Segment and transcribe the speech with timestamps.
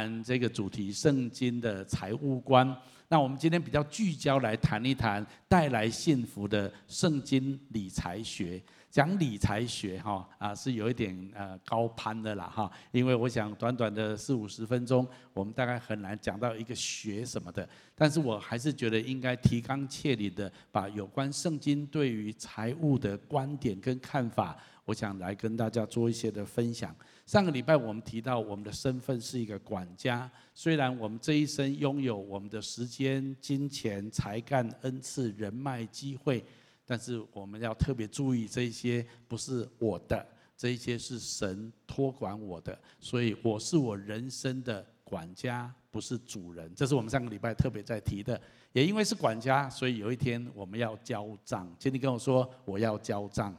[0.00, 2.64] 谈这个主题，圣经的财务观。
[3.08, 8.62] 那我们今天比较聚焦来谈一谈带来幸福的圣经理财学。
[8.92, 17.68] 讲理财学哈啊是有一点呃高攀的啦哈，因为我想短短的四五十分钟，我们大概很难讲到一个学什么的。
[17.96, 26.94] 但是我还是觉得应该提纲挈领的把有关圣经对于财务的观点跟看法，我想来跟大家做一些的分享。
[27.28, 36.42] 上个礼拜我们提到我们的身份是一个管家，虽然我们这一生拥有我们的时间、金钱、才干、恩赐、人脉、机会。
[36.86, 40.26] 但是我们要特别注意，这一些不是我的，
[40.56, 46.72] 这一些是神托管我的，所以我是我人生的管家，不是主人。
[46.74, 48.40] 这是我们上个礼拜特别在提的。
[48.72, 51.70] 也因为是管家，所以有一天我们要交账。
[51.78, 53.54] 请你跟我说，我要交账。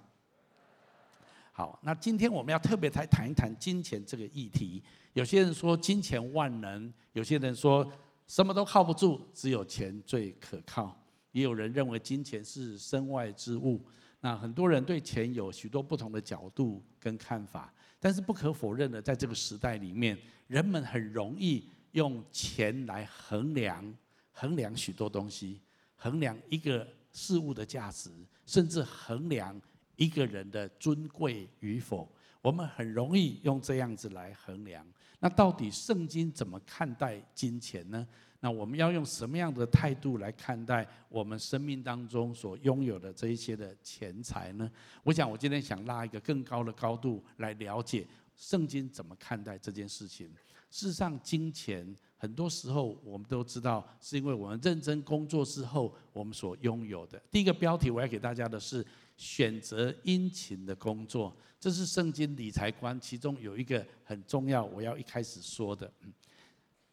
[1.59, 4.81] 好，那今天我们要特别来谈一谈金钱这个议题。
[5.11, 7.85] 有些人说金钱万能，有些人说
[8.27, 10.97] 什么都靠不住，只有钱最可靠。
[11.33, 13.85] 也有人认为金钱是身外之物，
[14.21, 23.83] 那很多人对钱有许多不同的角度跟看法，但是不可否认的，在这个时代里面，人们很容易用钱来衡量
[24.31, 25.59] 衡量许多东西，
[25.97, 28.09] 衡量一个事物的价值，
[28.45, 29.61] 甚至衡量
[29.99, 32.09] 一个人的尊贵与否。
[32.41, 34.85] 我们很容易用这样子来衡量。
[35.19, 38.07] 那到底圣经怎么看待金钱呢？
[38.39, 44.71] 那我们要用什么样的态度来看待我们生命当中所拥有的这一些的钱财呢？
[45.03, 50.25] 我想，我今天想拉一个更高的高度来了解圣经怎么看待这件事情。
[50.71, 57.21] 事实上，金钱很多时候我们都知道，是因为我们认真工作之后我们所拥有的。
[57.29, 58.85] 第一个标题我要给大家的是
[59.19, 65.91] 选择殷勤的工作，这是圣经理财观其中有一个很重要，我要一开始说的。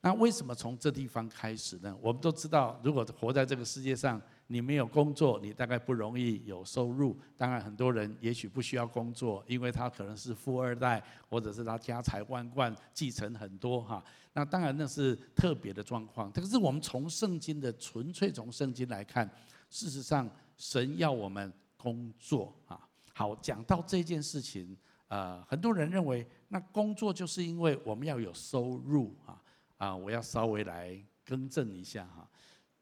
[0.00, 1.96] 那为什么从这地方开始呢？
[2.02, 7.16] 我们都知道，如果活在这个世界上，你没有工作，你大概不容易有收入。
[7.36, 14.04] 当然，很多人也许不需要工作，因为他可能是富二代，或者是他家财万贯，继承很多哈。
[14.32, 16.30] 那当然那是特别的状况。
[16.32, 19.28] 可是我们从圣经的纯粹从圣经来看，
[19.70, 22.88] 事实上神要我们工作啊。
[23.12, 24.76] 好，讲到这件事情，
[25.08, 29.42] 呃，很多人认为那工作就是因为我们要有收入啊。
[29.78, 32.26] 啊，我要稍微来更正一下哈。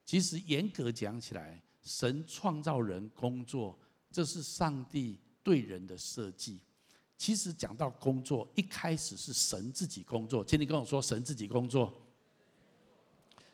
[0.05, 3.77] 其实严格讲起来，神创造人工作，
[4.11, 6.61] 这是上帝对人的设计。
[7.17, 10.45] 其实讲到工作，一开始是神自己工作。
[10.45, 11.93] 请你跟我说，神自己工作。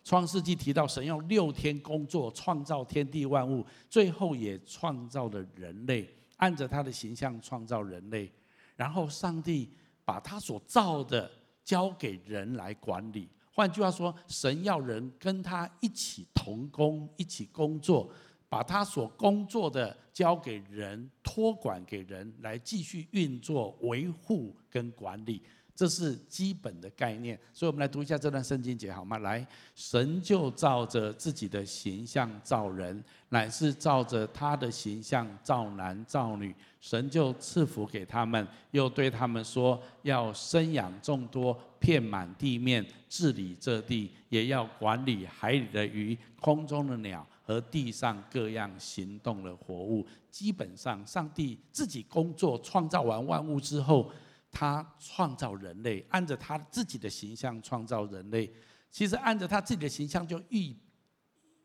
[0.02, 8.30] 创世纪提到，神用六天工作，创造天地万物，最后也创造了人类，按着他的形象创造人类。
[8.76, 9.68] 然后上帝
[10.04, 11.30] 把他所造的。
[11.62, 18.10] 交给人来管理，换句话说，神要人跟他一起同工，一起工作，
[18.48, 25.40] 把他所工作的交给人，托管给人来继续运作、维护跟管理。
[25.80, 29.16] 这是基本的概念，所以我们来读一下这段圣经节好吗？
[29.20, 36.54] 来，神就照着自己的形象造人，乃是照着他的形象造男造女。
[36.82, 50.06] 神就赐福给他们，又对他们说：要生养众多，遍满地面，治理这地，也要管理海里的鱼、空中的鸟和地上各样行动的活物。
[50.30, 54.12] 基本上，上帝自己工作，创造完万物之后。
[54.50, 58.52] 他创造人类，按着他自己的形象创造人类。
[58.90, 60.74] 其实按着他自己的形象，就预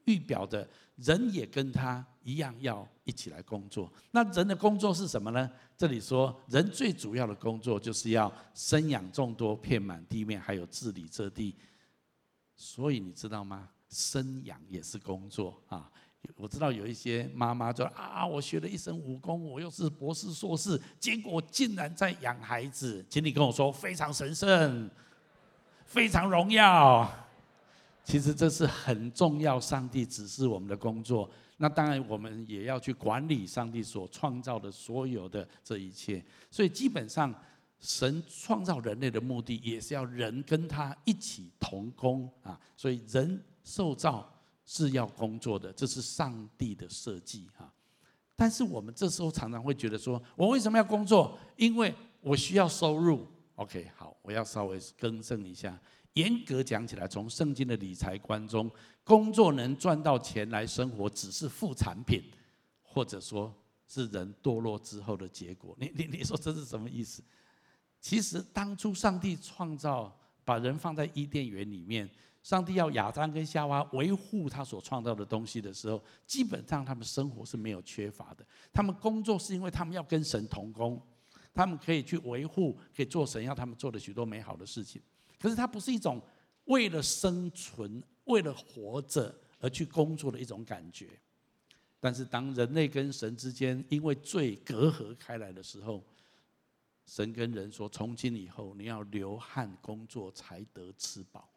[0.06, 3.91] 预表着人也跟他一样要一起来工作。
[4.12, 5.50] 那人的工作是什么呢？
[5.75, 11.56] 这里说，人最主要的工作就是要生养众多，遍满地面，还有治理这地。
[12.56, 13.69] 所以你知道吗？
[13.90, 15.91] 生养也是工作啊。
[16.36, 24.90] 我知道有一些妈妈说啊，我学了一身武功，我又是博士硕士，结果竟然在养孩子，请你跟我说非常神圣，
[25.86, 27.09] 非常荣耀。
[28.04, 31.30] 其实这是很重要，上帝指示我们的工作。
[31.57, 36.24] 那当然，我们也要去管理上帝所创造的所有的这一切。
[36.51, 37.33] 所以基本上，
[37.80, 42.60] 神创造人类的目的，也是要人跟他一起同工啊。
[42.75, 44.30] 所以人受造。
[44.65, 47.71] 是要工作的，这是上帝的设计哈。
[48.35, 51.38] 但是我们这时候常常会觉得说，我为什么要工作？
[51.56, 53.25] 因为我需要收入。
[53.56, 55.79] OK，好，我要稍微更正一下。
[56.13, 58.69] 严格讲起来，从圣经的理财观中，
[59.03, 62.23] 工作能赚到钱来生活，只是副产品，
[62.81, 63.53] 或者说
[63.88, 65.75] 是人堕落之后的结果。
[65.79, 67.23] 你你你说这是什么意思？
[68.01, 70.13] 其实当初上帝创造
[70.44, 72.09] 把人放在伊甸园里面，
[72.45, 78.45] 上帝要亚当跟夏娃维护他所创造的东西的时候，基本上他们生活是没有缺乏的。
[78.71, 81.01] 他们工作是因为他们要跟神同工，
[81.56, 85.01] 他们可以去维护，可以做神要他们做的许多美好的事情。
[85.39, 86.21] 可是它不是一种
[86.65, 91.19] 为了生存、为了活着而去工作的一种感觉。
[92.00, 96.03] 但是当人类跟神之间因为罪隔阂开来的时候，
[97.07, 101.50] 神跟人说：“从今以后，你要流汗工作才得吃饱。”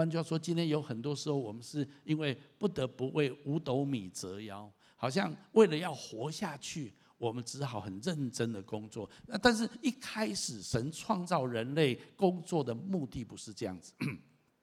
[0.00, 9.06] 换句话说，今天有很多时候，我们是因为不得不为五斗米折腰，好像为了要活下去，我们只好很认真的工作。
[9.26, 13.92] 那但是一开始，神创造人类工作的目的不是这样子，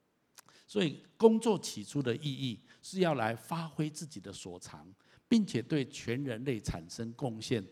[0.65, 4.91] 所以工作起初的意义是要来发挥自己的所长，
[5.27, 7.63] 并且对全人类产生贡献，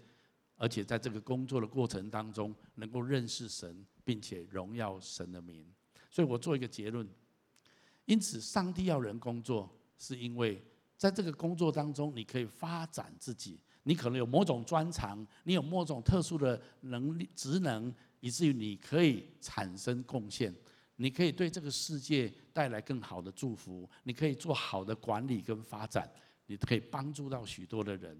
[0.56, 5.66] 而且在这个工作的过程当中，能够认识神，并且荣耀神的名。
[6.12, 7.10] 所以我做一个结论。
[8.06, 10.64] 因此，上帝要人工作，是因为
[10.98, 13.60] 在这个工作当中，你可以发展自己。
[13.84, 20.54] 你可能有某种专长，你有某种特殊的能力、职能，以至于你可以产生贡献。
[20.96, 23.90] 你可以对这个世界带来更好的祝福。
[24.04, 26.10] 你可以做好的管理跟发展，
[26.46, 28.18] 你可以帮助到许多的人，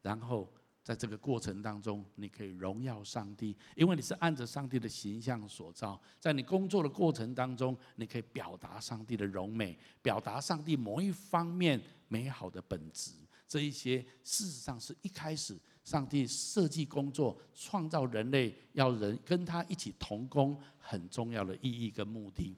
[0.00, 0.52] 然后。
[0.82, 6.00] 在这个过程当中，你可以荣耀上帝，因为你是按着上帝的形象所造。
[6.18, 13.12] 在你工作的过程当中，你可以表达上帝的荣美，表达上帝某一方面美好的本质。
[13.46, 22.56] 这一些事实上是一开始上帝设计工作、创造人类，要人跟他一起同工很重要的意义跟目的。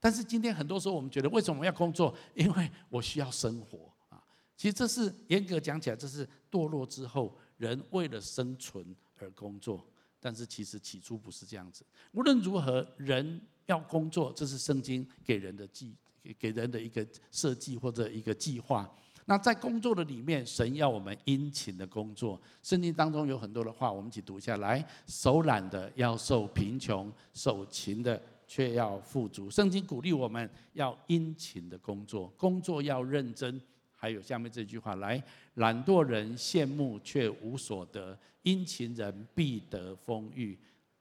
[0.00, 2.12] 但是今天很多时候，我们觉得为什么要工作？
[2.34, 4.20] 因为我需要生活啊。
[4.56, 7.38] 其实这是严格讲起来，这是堕落之后。
[7.56, 8.84] 人为了生存
[9.18, 9.84] 而工作，
[10.20, 11.84] 但是其实起初不是这样子。
[12.12, 15.94] 无论如何，人要工作，这是圣经给人的计，
[16.38, 18.92] 给人的一个设计或者一个计划。
[19.26, 22.38] 那在工作的里面，神要我们殷勤的工作。
[22.62, 29.48] 圣经当中有很多的话，我们一起读下来：手懒的要受贫穷，手勤的却要富足。
[29.48, 33.58] 圣经鼓励我们要殷勤的工作，工作要认真。
[34.04, 35.22] 还有下面这句话来：
[35.54, 40.58] 懒惰人羡慕却无所得，殷勤人必得丰裕。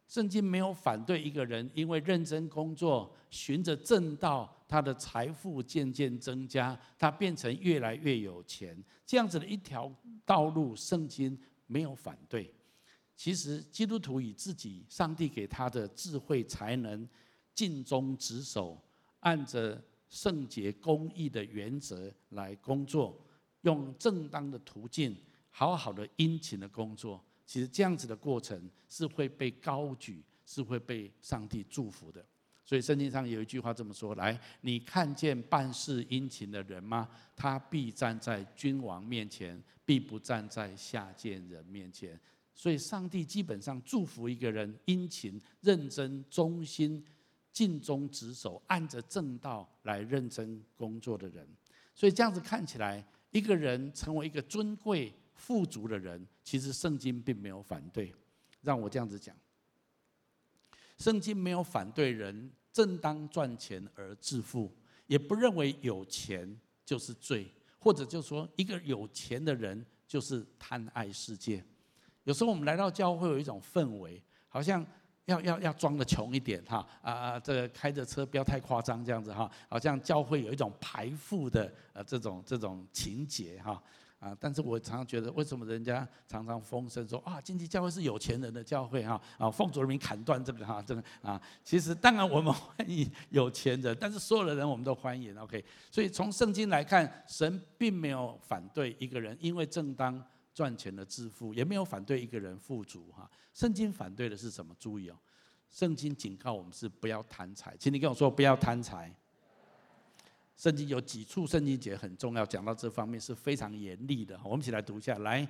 [0.08, 9.94] 圣经没有反对一个人因为认真工作，循着正道，他的财富渐渐增加，他变成越来越有钱，这样子的一条
[10.26, 12.50] 道路，圣经没有反对。
[13.18, 17.06] 其实基督徒以自己上帝给他的智慧才能，
[17.54, 18.82] 尽忠职守，
[19.20, 19.84] 按着。
[20.14, 23.20] 圣洁公义的原则来工作，
[23.62, 25.18] 用正当的途径，
[25.50, 27.20] 好好的殷勤的工作。
[27.48, 32.24] 其实这样子的过程是会被高举，是会被上帝祝福的。
[32.64, 37.10] 所以圣经上有一句话这么说：来，你看见办事殷勤的人吗？
[37.36, 42.20] 他必站在君王面前，必不站在下贱人面前。
[42.54, 47.04] 所以上帝基本上祝福一个人殷勤、认真、忠心。
[47.54, 51.48] 尽忠职守，按着正道来认真工作的人，
[51.94, 58.12] 所以这样子看起来，一个人成为一个尊贵、富足的人，其实圣经并没有反对。
[58.62, 59.36] 让我这样子讲，
[60.98, 71.64] 圣经没有反对人正当赚钱而致富，也不认为有钱就是罪，或者就说一个有钱的人就是贪爱世界。
[72.24, 74.84] 有时候我们来到教会，有一种氛围，好像。
[75.26, 77.40] 要要要装的穷一点哈啊啊！
[77.40, 83.82] 这个开着车不要太夸张这样子哈，好像教会有一种排富的呃这种这种情节哈
[84.20, 84.36] 啊！
[84.38, 91.42] 但是我常常觉得，为什么人家常常风声说啊，经济教会是有钱人的教会哈啊，奉主人民砍断这个哈这个啊！
[91.64, 95.64] 其实当然我们 欢迎有钱人，但是所有的人我们都欢迎 OK。
[95.90, 100.22] 所以从圣经来看，神并没有反对一个人因为正当。
[100.54, 103.30] 赚钱的致富，也没有反对一个人富足哈。
[103.54, 104.76] 圣经反对的是什么？
[104.80, 105.18] 注意哦，
[105.72, 107.76] 圣经警告我们是不要贪财。
[107.80, 109.14] 请你跟我说不要贪财。
[110.56, 114.40] 圣经有几处圣经节很重要，讲到这方面是非常严厉的。
[114.44, 115.46] 我们一起来读一下，来，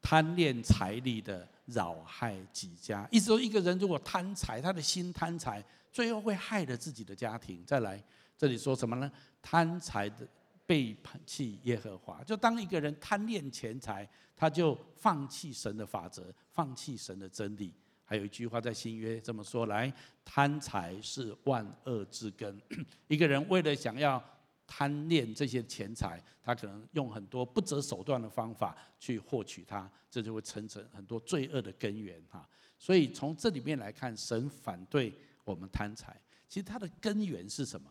[0.00, 3.06] 贪恋财力的扰害己家。
[3.12, 7.62] 意思说，一个人如果贪财，他的心贪财，最后会害了自己的家庭。
[7.66, 8.02] 再来，
[8.38, 9.12] 这里说什么呢？
[9.42, 10.26] 贪财的。
[10.66, 17.72] 背弃耶和华，就当一个人贪恋钱财，他就放弃神的法则，放弃神的真理。
[18.04, 19.92] 还有一句话在新约这么说：来，
[20.24, 22.60] 贪财是万恶之根。
[23.08, 24.22] 一个人为了想要
[24.66, 32.48] 贪恋这些钱财，他可能用很多不择手段的方法去获取它，这就会成成很多罪恶的根源哈。
[32.78, 35.12] 所以从这里面来看，神反对
[35.44, 36.20] 我们贪财。
[36.48, 37.90] 其实它的根源是什么？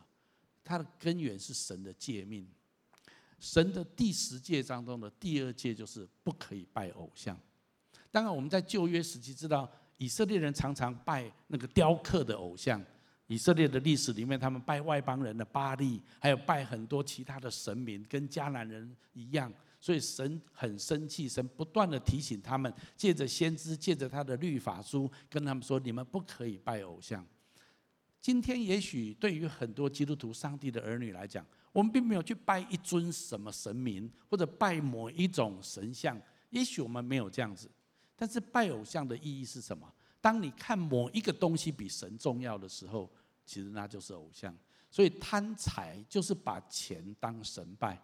[0.64, 2.48] 它的根源是神的诫命。
[3.46, 7.40] 神的第十诫当中的第二诫就是不可以拜偶像。
[8.10, 12.84] 当然，我们在旧约时期知道，以色列人常常拜那个雕刻的偶像。
[13.28, 19.54] 以色列的历史里面，他们拜外邦人的巴力，还有拜很多其他的神明，跟迦南人一样。
[19.80, 27.24] 所以神很生气，神不断地提醒他们，借着先知，借着他的律法书，跟他们说：你们不可以拜偶像。
[28.20, 31.46] 今天也许对于很多基督徒、上帝的儿女来讲，
[31.76, 36.18] 我们并没有去拜一尊什么神明，或者拜某一种神像。
[36.50, 37.70] 也许我们没有这样子，
[38.16, 39.94] 但是拜偶像的意义是什么？
[40.22, 43.12] 当你看某一个东西比神重要的时候，
[43.46, 44.58] 其实那就是偶像。
[44.90, 48.02] 所以贪财就是把钱当神拜。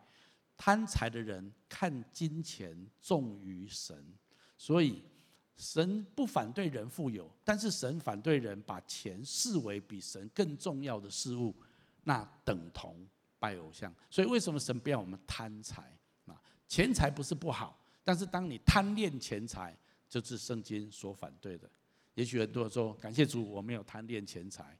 [0.57, 4.05] 贪财的人看金钱重于神，
[4.57, 5.01] 所以
[5.55, 11.55] 神不反对人富有，但是神反对人把钱视为比神更重要的事物，
[12.03, 13.07] 那等同
[13.41, 13.91] 拜偶像。
[14.09, 15.81] 所以为什么神不要我们贪财
[16.27, 16.39] 啊？
[16.67, 19.75] 钱财不是不好，但是当你贪恋钱财，
[20.07, 21.67] 就是圣经所反对的。
[22.13, 24.77] 也许很多人说感谢主，我没有贪恋钱财。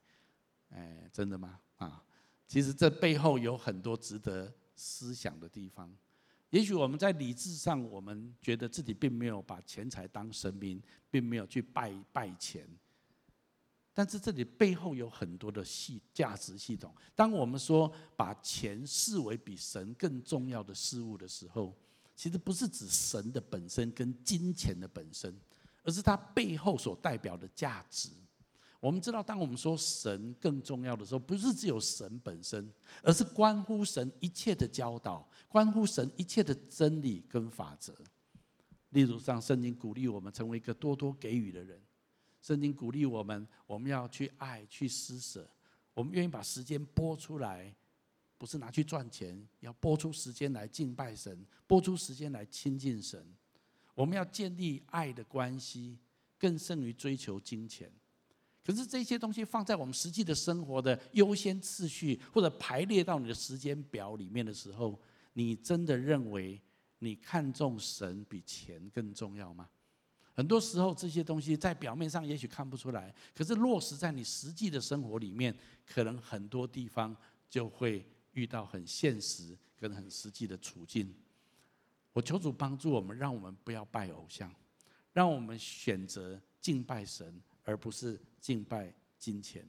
[0.70, 1.60] 哎，真的吗？
[1.77, 2.03] 啊，
[2.48, 4.53] 其实这背后有很多值得。
[4.74, 5.96] 思想的地方，
[6.50, 12.68] 也许我们在理智上，我们觉得自己并没有把钱财当神明，并没有去拜拜钱。
[14.01, 16.91] 但是这里背后有很多的系价值系统。
[17.15, 21.77] 当我们说把钱视为比神更重要的事物的时候，
[22.15, 25.39] 其实不是指神的本身跟金钱的本身，
[25.84, 28.10] 而是它背后所代表的价值。
[28.79, 32.67] 我们知道，当我们说神更重要的时候，不是只有神本身，
[33.03, 37.96] 而是关乎神一切的教导，关乎神一切的真理跟法则。
[38.89, 41.79] 例如，像圣经鼓励我们成为一个多多给予的人，
[42.42, 45.50] 圣经鼓励我们，我们要去爱，去施舍，
[45.94, 47.74] 我们愿意把时间拨出来，
[48.38, 53.24] 不是拿去赚钱，要拨出时间来敬拜神，拨出时间来亲近神。
[53.94, 55.98] 我们要建立爱的关系，
[56.40, 57.92] 更胜于追求金钱。
[58.64, 65.00] 可是这些东西放在我们实际的生活的优先次序，或者排列到你的时间表里面的时候，
[65.34, 66.60] 你真的认为
[67.00, 69.70] 你看重神比钱更重要吗？
[70.34, 77.16] 很多时候这些东西在表面上也许看不出来，可是落实在你实际的生活里面，可能很多地方
[77.50, 81.14] 就会遇到很现实跟很实际的处境。
[82.14, 84.54] 我求主帮助我们，让我们不要拜偶像，
[85.14, 87.42] 让我们选择敬拜神。
[87.64, 89.64] 而不是敬拜金钱，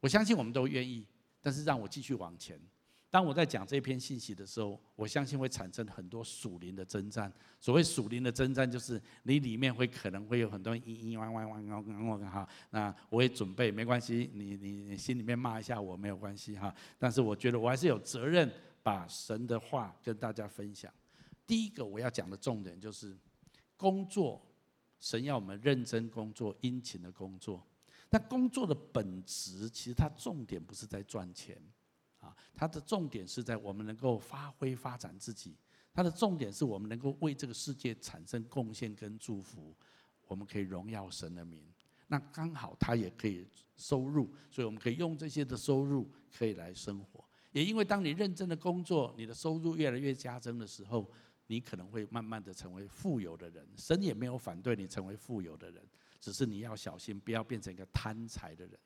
[0.00, 1.06] 我相信我们都愿意，
[1.40, 2.60] 但是让我继续往前。
[3.08, 7.32] 当我在讲这篇信息的时候，我相信会产生很多属灵的征战。
[7.58, 12.48] 所谓属灵的征战，就是你里面会可能会有很多嘤嘤歪歪歪歪歪哈。
[12.70, 16.74] 那我也准备，没关系，你你你心里面骂一下我没有关系哈。
[16.98, 18.50] 但是我觉得我还是有责任
[18.82, 20.92] 把神的话跟大家分享。
[21.46, 23.16] 第一个我要讲的重点就是
[23.76, 24.42] 工作。
[24.98, 27.62] 神要我们认真工作，殷勤的工作。
[28.08, 31.54] 那工作的本质，其实它重点不是在赚钱，
[32.26, 35.56] 啊，它的重点是在我们能够发挥发展自己。
[35.92, 39.74] 它的重点是我们能够为这个世界产生贡献跟祝福，
[40.26, 41.64] 我们可以荣耀神的名。
[42.08, 47.24] 那刚好他也可以收入，所以我们可以用这些的收入可以来生活。
[47.52, 51.10] 也因为当你认真的工作，你的收入越来越加增的时候。
[51.48, 55.80] 你可能会慢慢的成为富有的人，神也没有反对你成为富有的人，
[56.18, 58.76] 只是你要小心，不要变成一个贪财的人。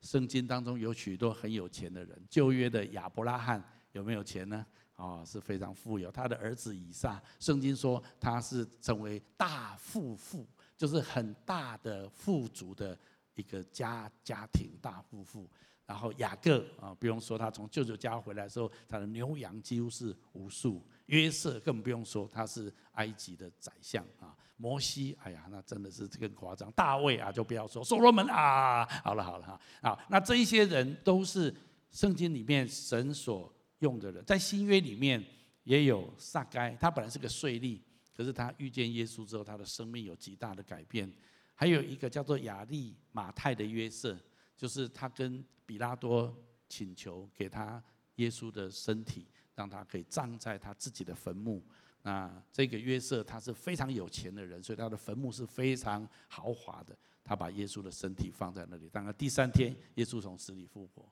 [0.00, 3.62] 圣经当中有许多很有钱的人，旧约的亚伯拉罕
[3.92, 4.64] 有没有钱呢？
[4.96, 6.10] 哦，是非常富有。
[6.10, 12.98] 他的儿子以撒，圣经说他是成为大富富，就是很大的富足的
[13.34, 15.48] 一个家家庭大富富。
[15.86, 20.84] 然后雅各啊，不用说，他从舅舅家回来的时候，他的牛羊几乎是无数。
[21.06, 24.36] 约瑟更不用说，他是埃及的宰相啊。
[24.58, 26.70] 摩西，哎呀，那真的是更夸张。
[26.72, 27.82] 大卫啊，就不要说。
[27.82, 29.60] 所罗门啊，好了好了哈。
[29.80, 31.54] 好，那这一些人都是
[31.90, 34.22] 圣经里面神所用的人。
[34.26, 35.24] 在新约里面
[35.64, 37.80] 也有撒该，他本来是个税吏，
[38.14, 41.10] 可是他遇见耶稣之后，他的生命有极大的改变。
[41.54, 44.14] 还有一个叫做亚利马太的约瑟，
[44.56, 46.36] 就是他跟比拉多
[46.68, 47.82] 请求给他
[48.16, 49.26] 耶稣的身体。
[49.58, 51.60] 让他可以葬在他自己的坟墓。
[52.02, 56.96] 那这个约瑟他是非常有钱的人，所以他的坟墓是非常豪华的。
[57.24, 58.88] 他把耶稣的身体放在那里。
[58.88, 61.06] 当然第三天，耶稣从死里复活。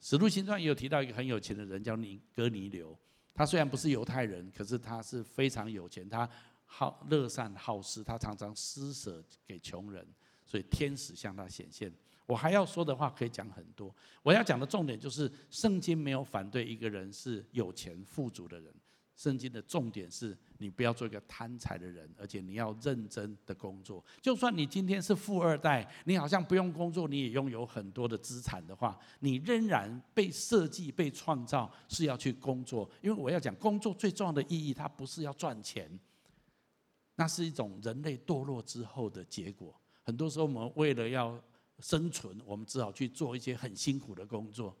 [0.00, 2.96] 使徒行传也有提到一个很有钱的人，叫尼哥尼流。
[3.34, 6.08] 他虽然不是犹太人，可是他是非常有钱。
[6.08, 6.28] 他
[6.64, 10.06] 好乐善好施，他常常施舍给穷人，
[10.44, 11.92] 所以天使向他显现。
[12.24, 13.92] 我还要说的话可以讲很多。
[14.22, 18.72] 我要讲的重点就是，圣经没有反对一个人是有钱富足的人。
[19.16, 24.04] 圣经的重点是你不要做一个贪财的人，而且你要认真的工作。
[24.20, 32.88] 就算你今天是富二代，你好像不用工作，你也拥有很多的资产的话，你仍然被设计、被创造是要去工作。
[33.00, 35.98] 因为我要讲，工作最重要的意义，它不是要赚钱，
[37.14, 39.74] 那是一种人类堕落之后的结果。
[40.02, 41.42] 很多时候，我们为了要
[41.78, 44.76] 生存，我们只好去做一些很辛苦的工作。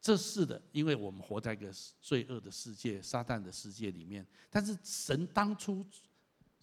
[0.00, 4.24] 这是的，因为我们活在一个罪恶的世界、撒旦的世界里面。
[4.48, 5.84] 但是神当初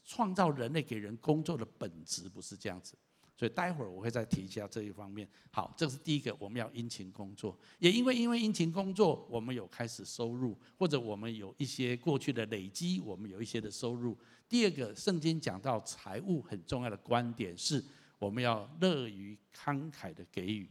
[0.06, 2.98] 创造人类给人工作的本质不是这样子，
[3.36, 5.28] 所以待会儿我会再提一下这一方面。
[5.52, 7.58] 好，这是第一个，我们要殷勤工作。
[7.80, 14.18] 也因为因为殷勤工作，我们有开始收入，或者我们有一些过去的累积，我们有一些的收入。
[14.48, 17.84] 第二个，圣经讲到财务很重要的观点是，
[18.20, 20.70] 我们要乐于慷慨的给予。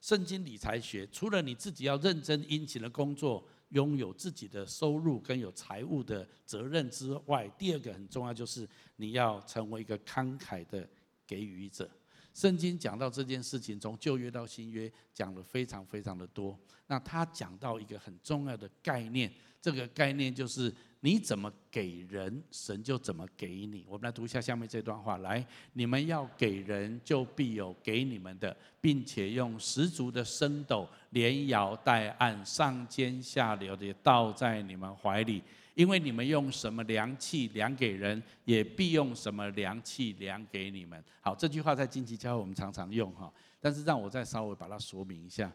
[0.00, 10.88] 圣经理财学，除了你自己要认真殷勤的工作，拥有自己的收入跟有财务的责任之外，第二个很重要就是你要成为一个慷慨的
[11.26, 11.90] 给予者。
[12.38, 16.56] 圣经讲到这件事情，从旧约到新约讲了非常非常的多。
[16.86, 19.28] 那他讲到一个很重要的概念，
[19.60, 20.72] 这个概念就是。
[21.00, 23.84] 你怎么给人，神就怎么给你。
[23.86, 35.40] 我们来读一下下面这段话：来，你们要给人，就必有给你们的，并且用十足的升斗，连摇带按，上尖下流的倒在你们怀里。
[35.78, 41.00] 因为你们用什么量器量给人，也必用什么量器量给你们。
[41.20, 45.52] 好，这句话在荆棘教会我们常常用哈，但是让我再稍微把它说明一下，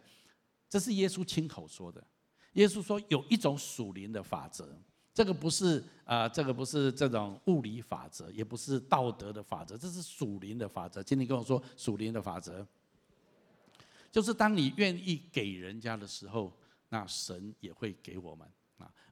[0.70, 2.02] 这是耶稣亲口说的。
[2.54, 4.74] 耶稣说有一种属灵的法则。
[5.14, 11.04] 这个不是啊、呃，这个不是这种物理法则，也不是道德的法则，这是属灵的法则。
[11.04, 12.66] 请你跟我说，属灵的法则，
[14.10, 16.52] 就是当你愿意给人家的时候，
[16.88, 18.48] 那神也会给我们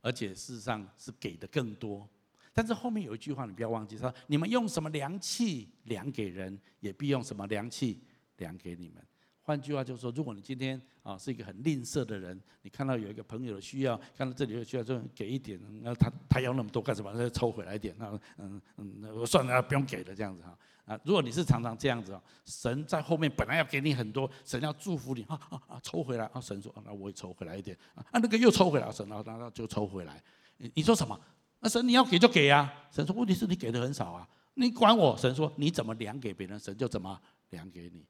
[0.02, 2.08] 而且事实上是给的更多。
[2.54, 8.00] 但是后面有一句话，你不要忘记，说你们用什么量器量给人，也必用什么量器
[8.38, 9.02] 量给你们。
[9.44, 17.14] 换句话就是说，如果你今天啊是一个很吝啬的人，你看到有一个朋友的需要，看到这里有需要，就给一点，那他他要那么多干什么？
[17.16, 21.00] 再抽回来一点，那嗯嗯，我算了，不用给了这样子哈啊。
[21.04, 30.22] 如果你是常常这样子啊，神在后面本来要给你很多，神要祝福你啊啊啊，抽回来啊，神说那我也抽回来一点啊，那个又抽回来，神然后那就抽回来。
[30.58, 31.20] 你你说什么？
[31.60, 32.72] 那神你要给就给呀。
[32.92, 35.16] 神说问题是你给的很少啊，你管我？
[35.18, 38.06] 神说你怎么量给别人，神就怎么量给你。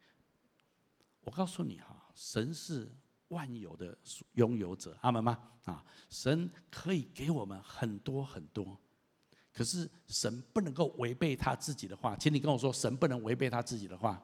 [1.21, 2.89] 我告诉你哈，神是
[3.27, 3.95] 万有的
[4.33, 5.37] 拥有者，阿门吗？
[5.65, 8.75] 啊，神可以给我们很多很多，
[9.53, 14.21] 可是神不能够违背他自己的话，请你跟我说，神不能违背他自己的话。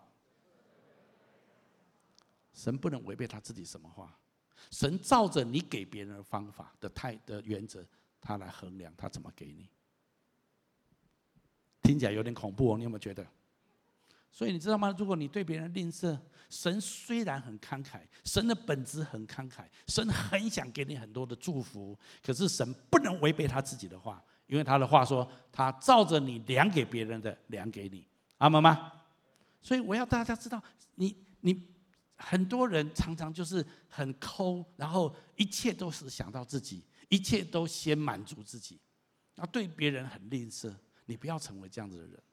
[2.54, 4.18] 神不能违背他自己什么话？
[4.72, 7.86] 神照着你给别人的方法的态的原则，
[8.20, 9.70] 他来衡量他怎么给你。
[11.84, 13.26] 听起来有点恐怖哦，你有没有觉得？
[14.32, 14.94] 所以你知道吗？
[14.98, 28.08] 如果你对别人吝啬，神虽然很慷慨，神的本质很慷慨，神很想给你很多的祝福，可是神不能违背他自己的话，因为他的话说，他照着你量给别人的量给你，
[28.38, 28.92] 阿妈吗？
[29.62, 30.62] 所以我要大家知道，
[30.96, 31.68] 你你
[32.16, 38.80] 很多人常常就是很抠，然后一切都是想到自己，一切都先满足自己，
[39.36, 40.74] 然后对别人很吝啬，
[41.06, 42.24] 你不要成为这样子的人。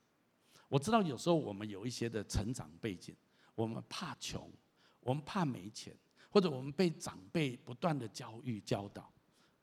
[0.69, 3.15] 我知道有时候我们有一些的成长背景，
[3.55, 4.51] 我们怕穷，
[5.01, 5.95] 我们怕没钱，
[6.31, 9.13] 或者我们被长辈不断的教育教导。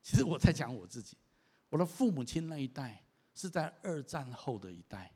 [0.02, 1.18] 其实我在讲我自己，
[1.71, 3.01] 我的父母亲那一代
[3.34, 5.12] 是在二战后的一代，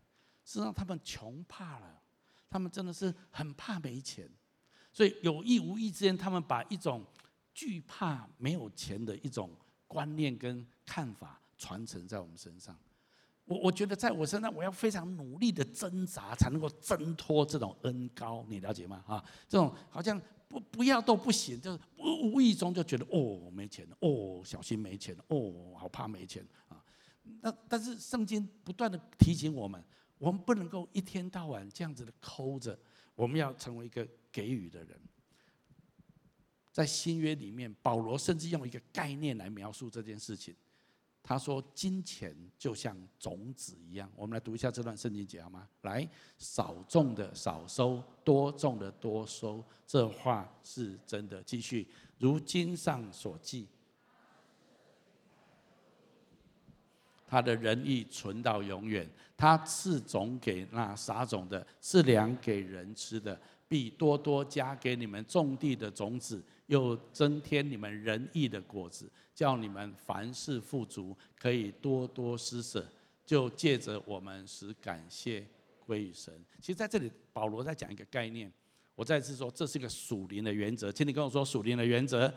[0.45, 2.01] 实际上他们穷怕了，
[2.49, 4.27] 他们真的是很怕没钱，
[4.93, 7.05] 所以有意无意之间，他们把一种
[7.53, 9.53] 惧怕没有钱的一种
[9.85, 12.73] 观念跟看法传承在我们身上。
[13.45, 19.03] 我我觉得在我身上，我要非常努力的挣扎，才能够挣脱这种恩膏，你了解吗？
[19.07, 26.83] 啊，这种好像不不要都不行，就是无意中就觉得哦没钱哦小心没钱哦好怕没钱啊。
[27.41, 29.83] 那但是圣经不断的提醒我们，
[30.17, 32.77] 我们不能够一天到晚这样子的抠着，
[33.13, 34.99] 我们要成为一个给予的人。
[36.71, 40.53] 在新约里面，保罗甚至用一个概念来描述这件事情。
[41.27, 45.67] 他说：“金钱就像种子一样。”我们来读一下这段圣经节好吗？
[45.81, 46.07] 来，
[46.37, 49.65] 少种的少收，多种的多收。
[49.87, 51.41] 这话是真的。
[51.41, 51.87] 继续，
[52.19, 53.67] 如经上所记，
[57.25, 59.09] 他的仁义存到永远。
[59.35, 72.87] 他赐种给那撒种的，赐粮给人吃的，必多多加给你们种地的种子，又增添你们仁义的果子，叫你们凡事富足，可以多多施舍。
[73.25, 75.43] 就借着我们使感谢
[75.79, 76.31] 归于神。
[76.61, 78.53] 其实在这里，保罗在讲一个概念。
[78.93, 82.31] 我再次说，这是一个属灵的原则，请你跟我说属灵的原则。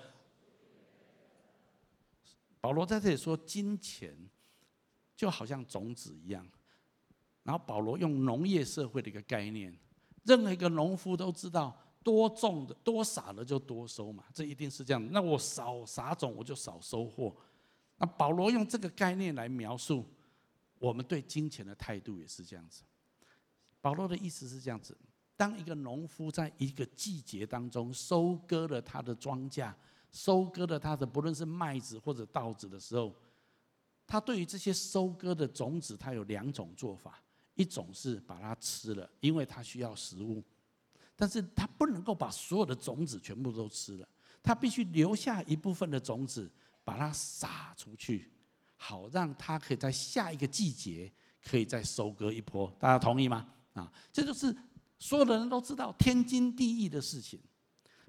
[2.59, 4.17] 保罗在这里说，金钱
[5.15, 6.49] 就好像种子一样。
[7.43, 9.79] 然后保罗用农业社会的一个概念，
[10.29, 15.09] 任何一个农夫都知道，多种的多撒的就多收嘛，这一定是这样。
[15.11, 17.35] 那我少撒种，我就少收获。
[17.97, 20.05] 那保罗用这个概念来描述
[20.79, 22.83] 我们对金钱的态度，也是这样子。
[23.81, 24.95] 保罗的意思是这样子。
[25.35, 29.73] 当一个农夫在一个季节当中收割了他的庄稼，
[30.13, 33.15] 收割了他的不论是麦子或者稻子的时候，
[34.07, 37.23] 他对于这些收割的种子，他有两种做法：
[37.59, 40.43] 一种是把它吃了，因为它需要食物；
[41.15, 44.09] 但是它不能够把所有的种子全部都吃了，
[44.43, 46.51] 它必须留下一部分的种子，
[46.83, 48.31] 把它撒出去，
[48.77, 51.13] 好让它可以在下一个季节
[51.45, 52.75] 可以再收割一波。
[52.79, 53.47] 大家同意吗？
[53.75, 54.57] 啊，这就是。
[55.01, 57.39] 所有的人都知道天经地义的事情。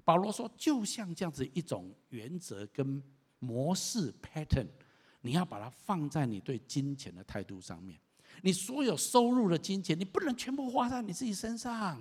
[0.04, 3.00] 保罗说，就像这样子一种原则跟
[3.38, 4.66] 模式 pattern，
[5.20, 7.96] 你要把它放在你对金钱的态度上面。
[8.42, 11.98] 你所有收入的金钱，你不能全部花在你自己身上。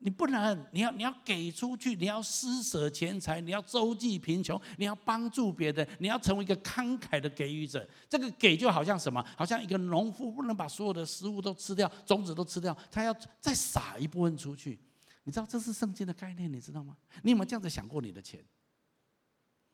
[0.00, 7.84] 你不能，你要你要给出去，你要施舍钱财，你要周济贫穷，你要帮助别人，你要成为一个慷慨的给予者。
[8.08, 9.24] 这个给就好像什么？
[9.36, 14.78] 好像一个农夫不能把所有的食物都吃掉，种子都吃掉，他要再撒一部分出去。
[15.24, 16.96] 你知道这是圣经的概念，你知道吗？
[17.24, 18.40] 你有没有这样子想过你的钱？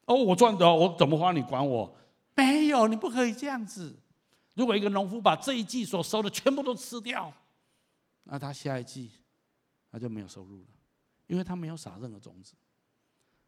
[0.06, 1.94] 哦，我赚的，我怎么花你管我？
[2.34, 3.94] 没有，你不可以这样子。
[4.54, 7.32] 如果一个农夫把这一季所收的全部都吃掉，
[8.24, 9.10] 那他下一季。
[9.90, 10.68] 他就没有收入了，
[11.28, 12.54] 因为他没有撒任何种子。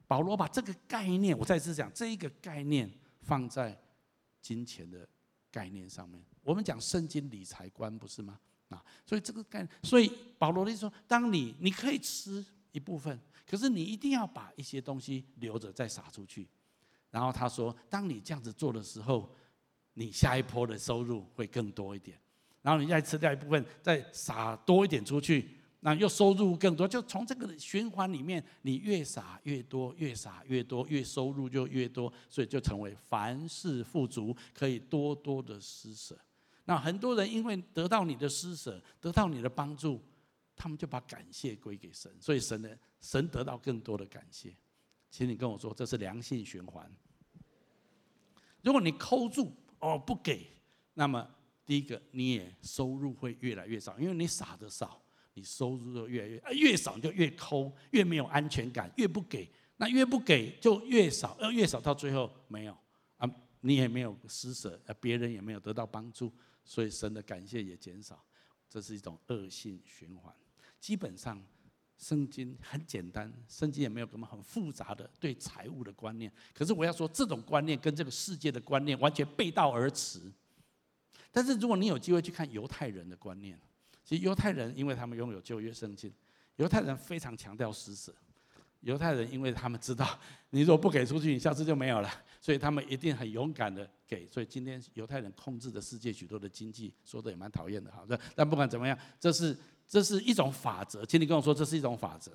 [0.07, 2.88] 保罗把这个概念，我再次讲，这一个概念
[3.23, 3.77] 放在
[4.40, 5.09] 金钱的
[5.51, 6.25] 概念上面。
[6.42, 8.38] 我们讲圣经理财观，不是吗？
[8.69, 16.49] 啊，所以这个概念，所以保罗的意思说，当你你可以吃一部分，可是你一定要把一些东西留着再撒出去。
[17.11, 19.35] 然后他说，当你这样子做的时候，
[19.99, 22.19] 你下一波的收入会更多一点。
[22.61, 25.57] 然后你再吃掉一部分，再撒多一点出去。
[25.81, 36.19] 那又收入更多，就从这个循环里面，你越撒越多，越撒越多，越收入就越多，所以就成为凡事富足，可以多多的施舍。
[36.65, 40.03] 那很多人因为得到你的施舍，得到你的帮助，
[40.57, 42.69] 他们就把感谢归给神，所以神呢，
[43.01, 44.53] 神得到更多的感谢。
[45.09, 46.91] 请你跟我说，这是良性循环。
[48.63, 50.47] 如果你抠住哦不给，
[50.95, 51.29] 那么
[51.65, 55.03] 第一个你也收入会越来越少，因为你撒的少。
[55.39, 62.75] 你收入就越来越啊，越少就越抠，越没有安全感，越不给，那越不给就越少，呃，越少到最后没有
[63.19, 66.33] 啊，你也没有施舍，啊，别人也没有得到帮助，
[66.65, 68.25] 所以神的感谢也减少，
[68.67, 70.35] 这是一种恶性循环。
[70.81, 71.39] 基本上，
[71.97, 76.33] 圣经很简单，圣经也没有什么很复杂的对财务的观念。
[76.55, 80.21] 可是我要说，这种观念跟这个世界的观念完全背道而驰。
[81.33, 83.59] 但是如果你有机会去看犹太人的观念。
[84.05, 86.15] 其实犹太人，因为他们拥有旧约圣经，
[86.59, 88.15] 犹太人非常强调施舍。
[88.83, 90.17] 犹太人因为他们知道，
[90.51, 92.09] 你如果不给出去，你下次就没有了，
[92.41, 94.25] 所以他们一定很勇敢的给。
[94.29, 98.07] 所以今天犹太人控制着世界许多的经济，说的也蛮讨厌的哈。
[98.37, 101.05] 但不管怎么样，这是这是一种法则。
[101.05, 102.33] 请你跟我说，这是一种法则。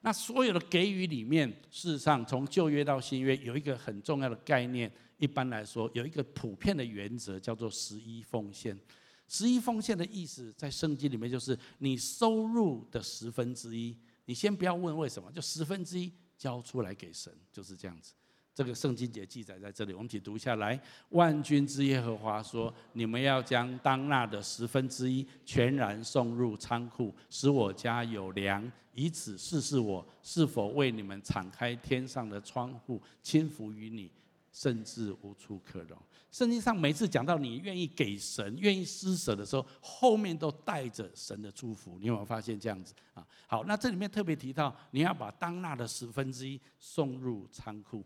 [0.00, 8.78] 那所有的给予里面，事实上从旧约到新约有一个很重要的概念，一般来说有一个普遍的原则，叫做十一奉献。
[9.26, 13.96] 十一奉献的意思，在圣经里面就是你收入的十分之一。
[14.26, 18.12] 你先不要问为什么，就十分之一交出来给神，就是这样子。
[18.54, 20.80] 这个圣经节记载在这里，我们一起读下来。
[21.10, 34.10] 万军之耶和华说：“你们要将当纳的十分之一全然送入仓库，使我家有粮，以此试试我是否为你们敞开天上的窗户，倾福于你。”
[34.54, 35.98] 甚至无处可容。
[36.30, 41.98] 圣经上每次讲到你愿意给神、愿意施舍的时候，后面都带着神的祝福。
[41.98, 43.26] 你有没有发现这样子啊？
[43.48, 48.04] 好，那这里面特别提到，你要把当纳的十分之一送入仓库。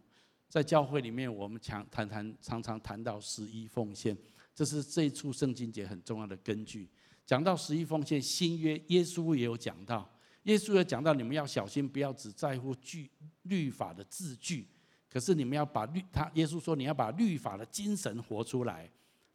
[0.49, 4.17] 在教会里面，我们常谈谈，常常谈到十一奉献，
[4.55, 6.89] 这是这一处圣经节很重要的根据。
[7.27, 10.11] 讲到十一奉献，新约耶稣也有讲到，
[10.45, 13.11] 耶稣也讲到，你们要小心，不要只在乎句
[13.43, 14.67] 律法的字句。
[15.11, 18.91] 可是你们要把律，他耶稣说你要把律法的精神活出来。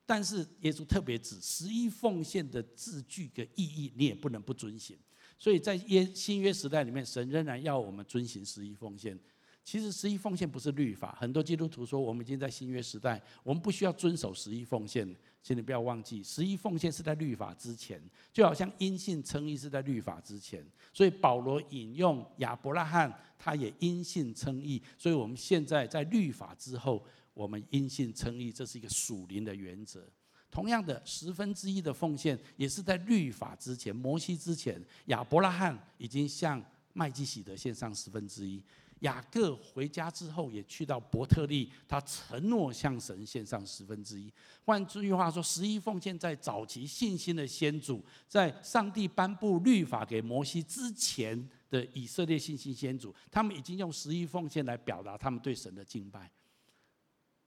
[0.05, 4.97] 但是耶稣特别指十一奉献的字句的意义，你也不能不遵行。
[5.37, 9.17] 所以在约新约时代里面，神仍然要我们遵行十一奉献。
[9.63, 15.07] 其实十一奉献不是律法，很多基督徒说我们已经在新约时代，我们不需要遵守十一奉献。
[15.41, 20.65] 请你不要忘记，十一奉献是在律法之前，就好像因信称义是在律法之前。
[20.93, 24.81] 所以保罗引用亚伯拉罕，他也因信称义。
[24.97, 30.07] 所以我们现在在律法之后，我们因信称义，这是一个属灵的原则。
[30.49, 38.63] 同样的，十分之一的奉献也是在律法之前，摩西之前，亚伯拉罕已经向麦基洗德献上十分之一。
[39.03, 44.29] 雅各回家之后，也去到伯特利，他承诺向神献上十分之一。
[44.65, 56.31] 换句话说，十一奉献在早期信心的先祖，在上帝颁布律法给摩西之前的以色列信心先祖，他们已经用十一奉献来表达他们对神的敬拜。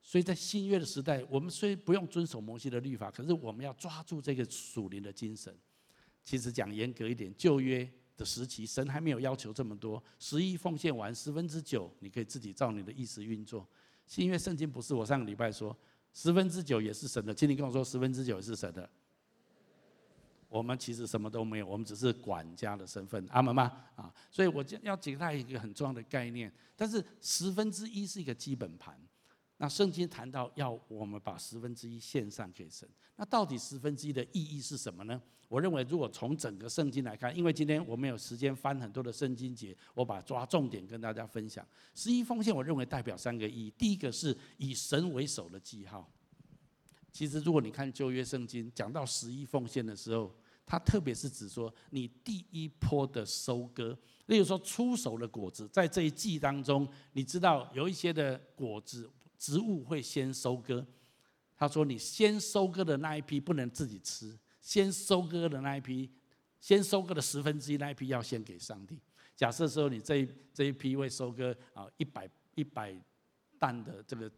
[0.01, 5.53] 所以在新约的时代，我们虽不用遵守摩西的律法，可是我们要抓住这个属灵的精神。
[6.23, 13.65] 其实讲严格一点，旧约的时期，神还没有要求这么多，十一奉献完十分之九，你可以自己照你的意思运作。
[14.07, 15.77] 新约圣经不是我上个礼拜说，
[16.13, 18.89] 十分之九也是神的，请你跟我说十分之九也是神的。
[20.49, 23.71] 我们其实什么都没有，我们只是管家的身份，阿门吗？
[23.95, 28.97] 啊，所以我就要给他一个很重要的概念，但是十分之一是一个基本盘。
[29.57, 35.19] 那圣经谈到要我们把十分之一献上给神，那到底十分之一的意义是什么呢？
[35.47, 41.65] 我认为，如果从整个圣经来看，因为今天我没有时间翻很多的圣经节，我把抓重点跟大家分享。
[41.95, 43.73] 十一奉献，我认为代表三个意义。
[43.77, 46.07] 第一个是以神为首的记号。
[47.11, 50.31] 其实，如果你看旧约圣经讲到十一奉献的时候，
[50.65, 59.09] 它特别是指说你第一波的收割，例如说出手的果子，在这一季当中，你知道有一些的果子。
[59.37, 60.85] 植物会先收割，
[61.55, 66.09] 他说：“你先收割的那一批不能自己吃，先收割的那一批，
[66.59, 68.99] 先收割的十分之一那一批要先给上帝。
[69.35, 72.95] 假设说你这一这一批会收割啊一百一百
[73.59, 74.31] 担的这个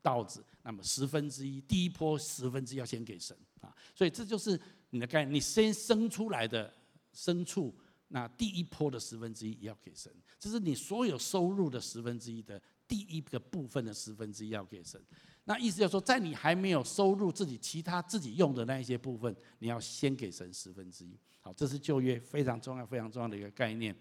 [0.00, 4.58] 稻子，那么十分之一第一波十分之一要先给神啊，所以这就是
[4.90, 6.72] 你的概念，你先生出来的
[7.14, 7.74] 牲畜，
[8.08, 14.98] 那第一波的十分之一也要给神，这是你所有收入的十分之一的。”第一个部分的十分之一要给神，
[15.44, 21.16] 那意思就是说，在你还没有收入自己其他自己用的那一些部分，你要先给神十分之一。
[21.40, 23.94] 好，这是旧约非常重要、非常重要的一个概念。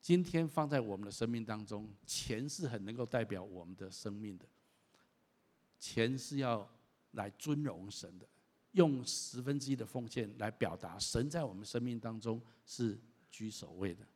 [0.00, 4.46] 今天放在我们的生命当中，钱是很能够代表我们的生命的。
[5.80, 6.68] 钱是要
[7.12, 8.26] 来尊荣神的，
[8.72, 12.96] 用十分之一的奉献来表达神在我们生命当中是
[13.30, 14.06] 居首位的。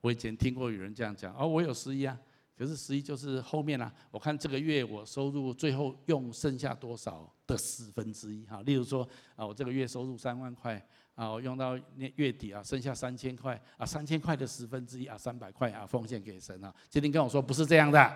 [0.00, 2.20] 我以前听过有人这样讲：哦，我有十一啊。
[2.60, 8.60] 可是十一就是后面啊，我看这个月我收入最后用剩下多少的十分之一哈。
[8.66, 9.02] 例如说
[9.34, 11.74] 啊，我这个月收入三万块啊，我用到
[12.16, 16.70] 月底啊，剩下三千块啊，三千块的十分之一啊，三百块啊，奉献给神啊。
[16.90, 18.14] 今天跟我说不是这样的，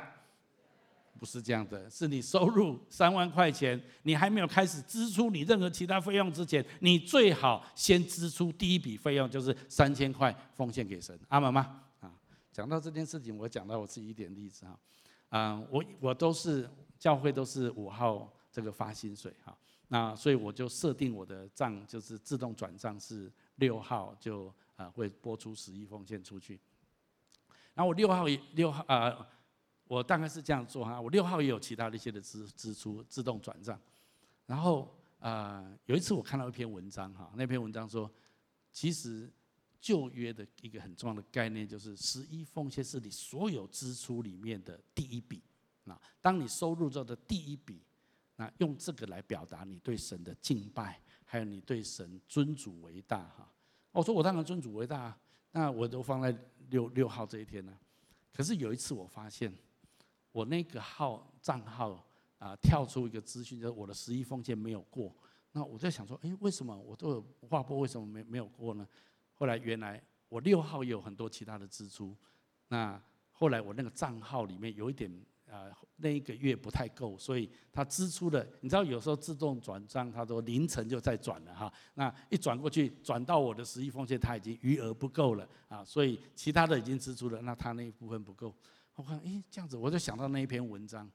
[1.19, 11.81] 不是这样的，是你收入三万块钱，你还没有开始支出你任何其他费用之前，你最好先支出第一笔费用，就是三千块奉献给神，阿门吗？
[12.55, 14.79] 讲到这件事情，我讲到我自己一点例子哈，
[15.31, 26.61] 嗯，我我都是教会都是五号这个发薪水哈，那所以我就设定我的账就是自动转账是六号就啊会拨出十一奉献出去，
[27.75, 29.27] 然后我六号也六号啊，
[29.89, 33.77] 我大概是这样做哈，我六号也有其他的一些的支支出自动转账，
[34.47, 34.89] 然后
[35.19, 38.09] 啊有一次我看到一篇文章哈，那篇文章说
[38.71, 39.29] 其实。
[39.85, 45.43] 旧约的一个很重要的概念就是十一奉献是你所有支出里面的第一笔。
[45.85, 47.83] 那当你收入之后的第一笔，
[48.37, 53.47] 那用这个来表达你对神的敬拜，还有你对神尊主为大哈。
[53.93, 55.15] 我说我当然尊主为大，
[55.53, 56.35] 那我都放在
[56.71, 57.79] 六六号这一天呢。
[58.33, 59.55] 可是有一次我发现，
[60.33, 62.03] 我那个号账号
[62.39, 65.15] 啊跳出一个资讯，就是我的十一奉献没有过。
[65.53, 68.89] 那我在想说，哎，为什么我都有划拨，为什么没没有过呢？
[69.45, 72.17] 后来原来我六号有很多其他的支出，
[72.69, 72.99] 那
[73.31, 75.15] 后来我那个账号里面有一点
[75.51, 88.55] 啊，那一个月不太够，所以他支出的，你知道有时候自动转账，他说凌晨就再转了哈，那一转过去转到我的十一奉献，他已经余额不够了啊，所以其他的已经支出了，那他那一部分不够。
[88.95, 91.07] 我看诶这样子，我就想到那一篇文章，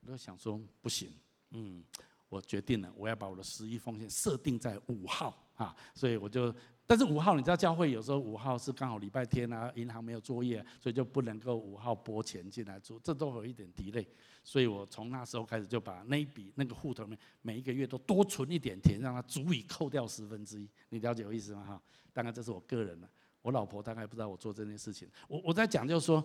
[0.00, 1.12] 我就想说不行，
[1.50, 1.84] 嗯，
[2.28, 5.47] 我决定了，我要把我的十一奉献设定在五号。
[5.58, 6.54] 啊，所以我就，
[6.86, 14.06] 但是五号你知道教会有时候五号是刚好礼拜天啊，银行没有作业，所以就不能够五号拨钱进来做，这都有一点 delay，
[14.42, 21.64] 所以我从那时候开始就把那一笔那个户头里面每一个月都多存一点钱，让它足以扣掉十分之一，你了解我意思吗？
[21.64, 23.08] 哈，当然这是我个人的，
[23.42, 26.24] 我老婆大概不知道我做这件事情，我我在讲就是说。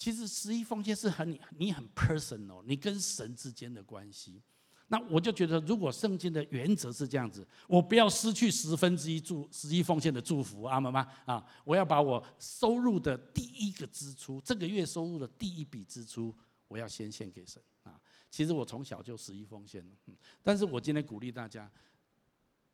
[0.00, 4.40] 其实十一奉献是很你你很 personal，你跟神之间的关系。
[4.88, 11.06] 那我就觉得，如果圣经的原则是这样子，我不要失去十分之一祝十一奉献的祝福，阿门吗？
[11.24, 16.34] 啊，我要把我收入的第一个支出，这个月收入的第一笔支出，
[16.66, 18.00] 我要先献给神啊。
[18.30, 19.84] 其实我从小就十一奉献，
[20.42, 21.70] 但是我今天鼓励大家，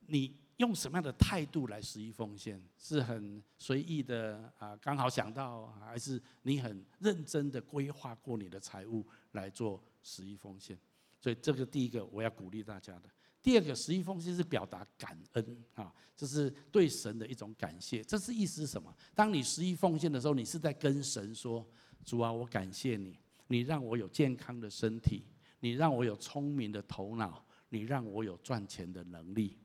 [0.06, 0.36] 你。
[0.58, 2.64] 用什么样的态度来十一奉献？
[2.78, 10.78] 是很随意的啊，刚好想到，还是你很认真的规划过你的财务来做十一奉献？
[11.24, 13.08] 所以这个第一个我要鼓励大家的。
[13.42, 18.04] 第二个十一奉献是表达感恩啊，这是对神的一种感谢。
[18.04, 18.94] 这是意思是什么？
[19.14, 21.66] 当你十一奉献的时候，你是在跟神说
[22.04, 25.24] ：“主啊，我感谢你，你让我有健康的身体，
[25.60, 29.56] 你让我有聪明的头脑，你让我有赚钱的能力。”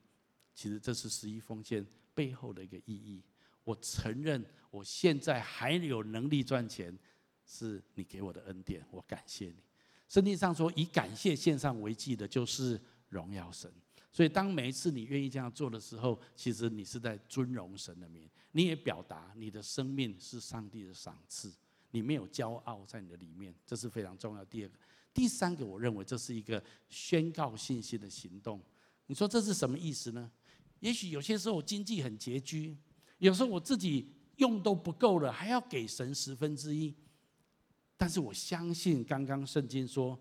[0.56, 3.22] 其实这是十一奉献背后的一个意义。
[3.66, 6.98] 我承认我现在还有能力赚钱，
[7.46, 9.69] 是你给我的恩典，我感谢你。
[10.10, 13.72] 圣经上说，以感谢献上为祭的，就是荣耀神。
[14.12, 21.54] 所以当每一次你愿意这样做的时候，其实你是在尊荣神的名，你也表达你的生命是上帝的赏赐，
[21.92, 24.44] 你没有骄傲在你的里面，这是非常重要。
[24.46, 24.76] 第二个，
[25.14, 28.60] 第三个，我认为这是一个宣告信心的行动。
[29.06, 30.30] 你说这是什么意思呢？
[30.80, 32.76] 也许有些时候经济很拮据，
[33.20, 36.96] 有时候我自己用都不够了，还要给神十分之一。
[38.00, 40.18] 但是我相信，刚刚圣经说，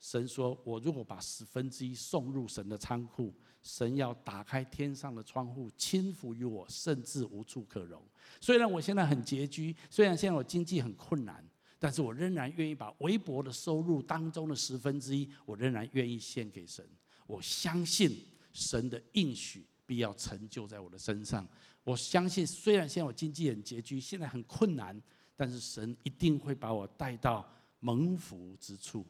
[0.00, 8.02] 神说我如果把十分之一送入神的仓库，神要打开天上的窗户，倾福于我，甚至无处可容。
[8.40, 11.46] 虽然我现在很拮据，虽然现在我经济很困难，
[11.78, 16.82] 但是我仍然愿意把微薄的收入当中的十分之一，我仍然愿意献给神。
[17.26, 18.16] 我相信
[18.54, 19.66] 神的应许。
[19.88, 21.48] 必要成就在我的身上。
[21.82, 24.94] 我相信，虽然现在我经济很拮据，现在很困难，
[25.38, 27.48] 但是神一定会把我带到
[27.78, 29.06] 蒙福之处。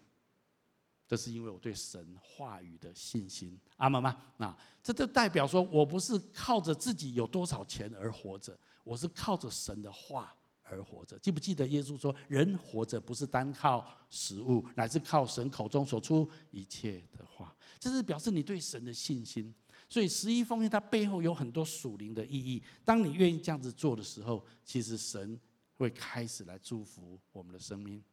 [1.06, 3.58] 这是因为我对神话语的信心。
[3.78, 4.14] 阿们吗？
[4.36, 11.18] 那这就代表说我不是靠着自己有多少钱而活着，我是靠着神的话而活着。
[11.18, 17.56] 记不记得耶稣说，人活着不是单靠食物，乃是靠神口中所出一切的话。
[17.80, 19.54] 这是表示你对神的信心。
[19.88, 22.62] 所以十一奉献它背后有很多属灵的意义。
[22.84, 25.40] 当你愿意这样子做的时候，其实神
[25.78, 28.04] 会开始来祝福我们的生命。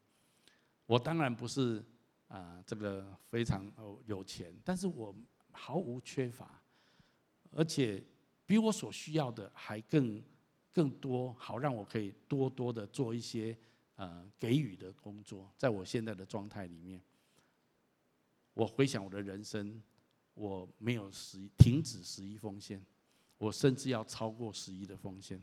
[0.85, 1.83] 我当然不是
[2.29, 3.69] 啊，这个非常
[4.05, 5.13] 有钱，但是我
[5.51, 6.61] 毫无缺乏，
[7.51, 8.01] 而且
[8.45, 10.23] 比我所需要的还更
[10.71, 13.57] 更多，好让我可以多多的做一些
[13.95, 15.51] 呃给予的工作。
[15.57, 17.01] 在我现在的状态里面，
[18.53, 19.83] 我回想我的人生。
[20.37, 22.85] 我没有十一停止十一奉献，
[23.37, 25.41] 我甚至要超过十一的奉献。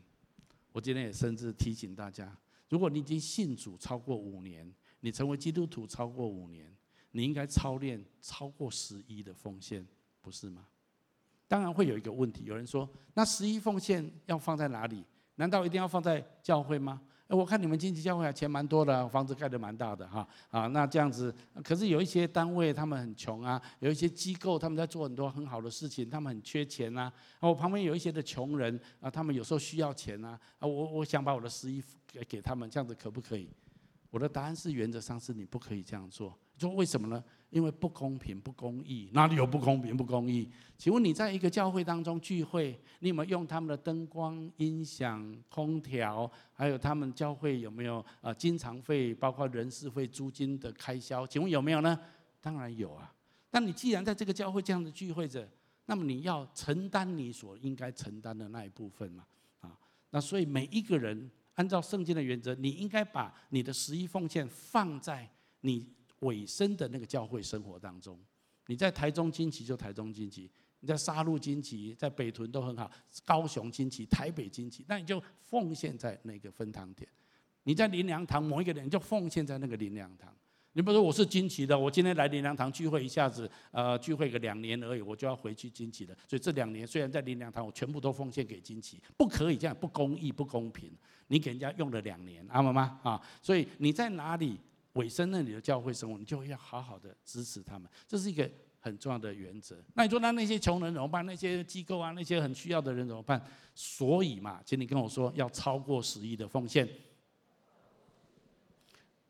[0.73, 2.35] 我今天也甚至提醒大家，
[2.67, 6.69] 如果你已经信主超过五年，你成为基督徒超过五年，
[7.11, 9.87] 你应该操练超过十一的奉献，
[10.21, 10.65] 不是吗？
[11.47, 15.05] 当然会有一个问题，有人说，那十一奉献要放在哪里？
[15.35, 17.01] 难道一定要放在教会吗？
[17.35, 27.11] 我看你们经济教会啊钱蛮多的，房子盖得蛮大的哈啊，那这样子，可是有一些单位他们很穷啊，有一些机构他们在做很多很好的事情，他们很缺钱啊。
[27.39, 33.49] 我旁边有一些的穷人啊，他们有时候需要钱啊，啊，我我想把我的十一给给他们，这样子可不可以？
[34.11, 36.37] 我的答案是原则上是你不可以这样做。
[36.63, 37.23] 说为什么呢？
[37.49, 40.49] 因为不公平、不公义，哪里有不公平、不公义？
[40.75, 51.27] 请问你在一个教会当中聚会，你有没有用他们的灯光、音响、空调，还有他们教会有没有啊经常费，包括人事费、租金的开销？
[51.27, 51.99] 请问有没有呢？
[52.41, 53.13] 当然有啊。
[53.51, 55.47] 但你既然在这个教会这样的聚会着，
[55.85, 59.23] 那么你要承担你所应该承担的那一部分嘛？
[59.61, 59.77] 啊，
[60.09, 65.29] 那所以每一个人按照圣经的原则，你应该把你的十一奉献放在
[65.61, 65.87] 你。
[66.23, 68.19] 尾声的那个教会生活当中，
[68.67, 72.91] 你在台中金旗就台中金旗，你在沙鹿金旗，在北屯都很好，
[73.23, 77.07] 高雄金旗、台北金旗，那你就奉献在那个分堂点。
[77.63, 80.33] 你在林良堂某一个人就奉献在那个林良堂。
[80.75, 86.17] 你比如说我是金旗的，我今天来林良堂聚会，一下子呃聚会个两年而已，我就要回去金旗的。
[86.27, 90.91] 所以这两年虽然在林良堂，我全部都奉献给金旗，不可以这样，不公义、不公平。
[91.27, 92.99] 你给人家用了两年，阿妈妈？
[93.03, 94.59] 啊，所以你在哪里？
[94.93, 99.83] 尾声那里的教会生活，你就要好好的支持他们，这是一个很重要的原则。
[99.93, 101.25] 那你说，那那些穷人怎么办？
[101.25, 103.43] 那些机构啊，那些很需要的人怎么办？
[103.73, 106.87] 所以嘛，请你跟我说，要超过十亿的奉献。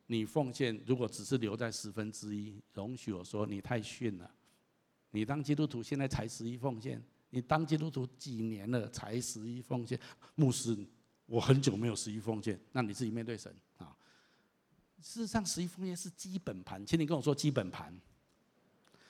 [0.08, 4.30] 你奉献如果只是留在十分之一，容许我说，你太逊了。
[5.12, 9.98] 你当基督徒现在才十亿奉献，你当基督徒几年了才十亿奉献？
[10.36, 10.78] 牧师，
[11.26, 13.56] 我很久没有十亿奉献，那你自己面对神。
[15.04, 17.94] 事实上，十一奉献是基本盘，请你跟我说基本盘。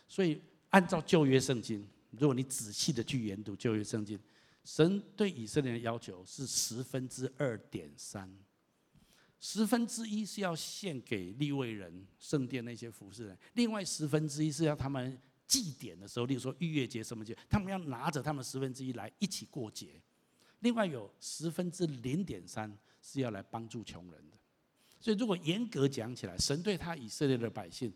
[0.07, 0.41] 所以，
[0.71, 4.19] 按照旧约圣经，如果你仔细的去研读旧约圣经，
[4.65, 8.27] 神对以色列的要求是十分之二点三。
[9.39, 20.01] 十分之一是要献给利未人、圣殿那些服侍人，另外十分之一是要他们祭典的时候，例如说逾越节什么节，他们要拿着他们十分之一来一起过节。
[20.61, 24.37] 另外有十分之零点三是要来帮助穷人的。
[25.03, 27.91] 所以如果严格讲起来，神对他以色列的百姓，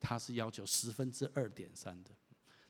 [0.00, 2.10] 他是要求十分之二点三的。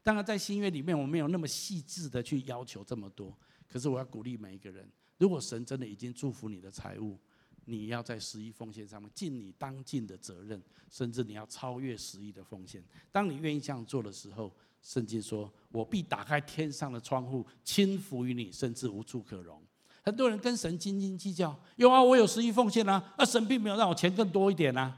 [0.03, 3.33] 当然在新约里面，我没有那么细致的去要求这么多。
[3.69, 7.17] 可是我要鼓励每一个人，如果神真的已经祝福你的财物，
[7.65, 10.61] 你要在十亿奉献上面尽你当尽的责任，
[10.91, 12.83] 甚至你要超越十亿的奉献。
[13.13, 19.63] 当你愿意这样做的时候，圣经说：“我必打开天上的窗户，倾福于你，甚至无处可容。”
[20.07, 24.97] 很多人跟神斤斤计较，有啊，我有十亿奉献啊，而神并没有让我钱更多一点啊。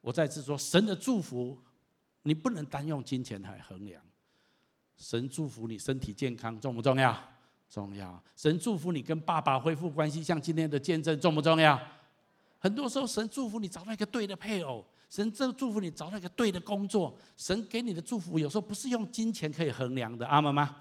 [0.00, 1.56] 我再次说，神的祝福
[2.24, 4.02] 你不能单用金钱来衡量。
[4.96, 7.16] 神祝福你身体健康重不重要？
[7.70, 8.20] 重要。
[8.34, 11.80] 神祝福你跟爸爸恢复关系，像今天的见证重不重要？
[12.58, 17.16] 很多时候，神祝福你找到一个对的配偶，神这祝福你找到一个对的工作。
[17.36, 20.74] 神给你的祝福有时候不是用金钱可以衡量的，阿们吗？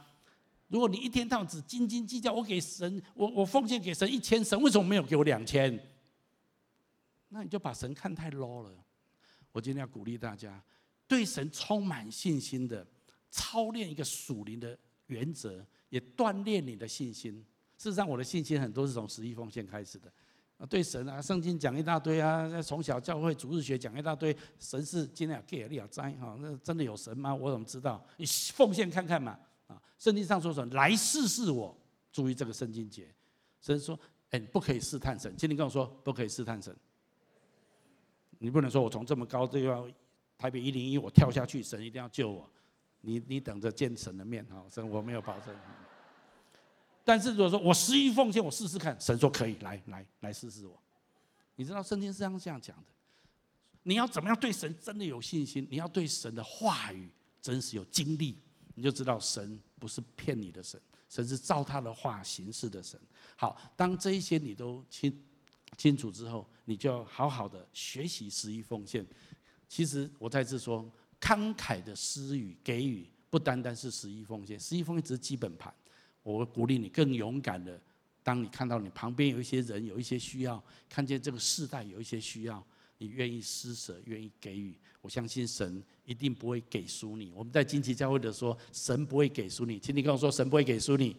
[0.70, 5.78] 如果你一天到晚只斤斤计较，我给神，我我奉献给神一千，神为什么没有给我两千？
[7.28, 8.72] 那你就把神看太 low 了。
[9.52, 10.64] 我今天要鼓励大家，
[11.08, 12.86] 对神充满信心的，
[13.32, 17.34] 操练一个属灵的原则，也锻炼你的信心。
[17.78, 20.12] 事实上，我的信心很多是从十亿奉献开始的。
[20.68, 27.34] 对神啊，圣经讲一大堆啊，从小教会主日学讲一大堆，神是今天要给力啊哉哈，那真的有神吗？
[27.34, 28.06] 我怎么知道？
[28.18, 29.40] 你奉献看看嘛，
[30.00, 30.74] 圣经上说什么？
[30.74, 31.78] 来试试我，
[32.12, 33.14] 注意这个圣经节，
[33.62, 34.00] 神说，
[34.32, 36.76] 哎，不可以试探神，请你跟我说，不可以试探神，
[38.39, 39.88] 你不能说我从这么高就要
[40.38, 42.50] 台北一零一，我跳下去，神一定要救我，
[43.02, 45.54] 你你等着见神的面哈，神我没有保证。
[47.04, 50.82] 但是如果说我十亿奉献，我试试看，神说可以，来来来试试我。
[51.56, 52.84] 你知道圣经是这样这样讲的，
[53.84, 55.68] 你要怎么样对神真的有信心？
[55.70, 57.10] 你要对神的话语
[57.41, 58.38] 真实有经历，
[58.76, 63.00] 你就知道神不是骗你的神，神是照他的话行事的神。
[63.36, 65.24] 好，当这一些你都清
[65.78, 69.06] 清楚之后，你就要好好的学习十一奉献。
[69.68, 70.84] 其实我再次说，
[71.22, 75.74] 慷慨的施予给予，不单单是十一奉献，十一奉献只是基本盘。
[76.24, 77.80] 我鼓励你更勇敢的，
[78.24, 82.64] 当你看到你旁边有一些人有一些需要，看见这个世代有一些需要，
[83.00, 87.32] 你愿意施舍，愿意给予，我相信神一定不会给输你。
[87.32, 91.16] 我们在金旗教会的说，神不会给输你，请你跟我说，神不会给输你，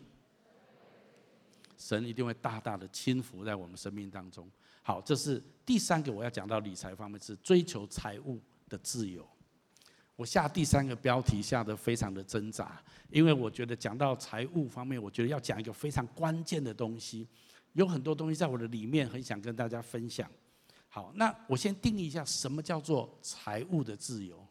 [1.79, 4.47] 神一定会大大的轻浮在我们生命当中。
[4.83, 9.27] 好，这是第三个我要讲到理财方面，是追求财务的自由。
[10.17, 12.79] 我下第三个标题下得非常的挣扎，
[13.09, 17.27] 因为我觉得讲到财务方面，我觉得要讲一个非常关键的东西，
[17.73, 20.31] 有很多东西在我的里面很想跟大家分享。
[20.91, 24.47] 好，那我先定义一下什么叫做财务的自由。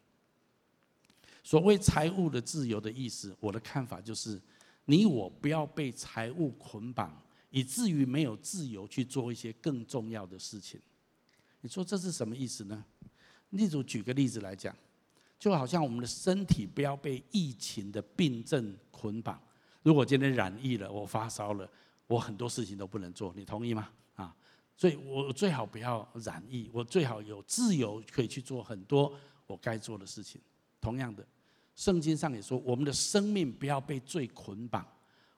[1.43, 4.41] 所谓财务的自由的意思，我的看法就是，
[4.85, 7.21] 你我不要被财务捆绑，
[7.51, 10.81] 以至于没有自由去做一些更重要的事情。
[11.61, 12.83] 你说这是什么意思呢？
[13.51, 14.75] 例如举个例子来讲。
[15.39, 19.41] 就好像我们的身体不要被疫情的病症捆绑。
[19.81, 21.65] 如果今天染疫了，我发烧了，
[22.07, 23.89] 我很多事情都不能做，你同意吗？
[24.79, 29.13] 所以我最好不要染疫，我最好有自由可以去做很多
[29.45, 30.39] 我该做的事情。
[30.79, 31.27] 同样的，
[31.75, 34.87] 圣经上也说，我们的生命不要被罪捆绑，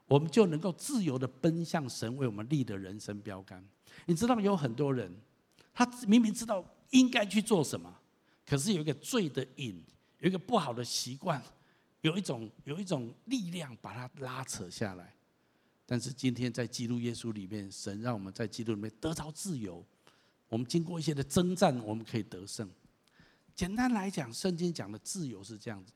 [0.06, 3.68] 我们就能够自由地奔向神为我们立的人生标杆。
[4.06, 5.12] 你知道有很多人，
[5.74, 7.92] 他明明知道应该去做什么。
[8.46, 9.84] 可是有一个罪的瘾，
[10.20, 11.42] 有一个不好的习惯，
[12.02, 15.12] 有一种有一种力量把它拉扯下来。
[15.92, 19.86] 但是今天在基督耶稣里面，神让我们在基督里面得着自由。
[20.48, 22.66] 我们经过一些的征战，我们可以得胜。
[23.54, 25.92] 简单来讲，圣经讲的自由是这样子。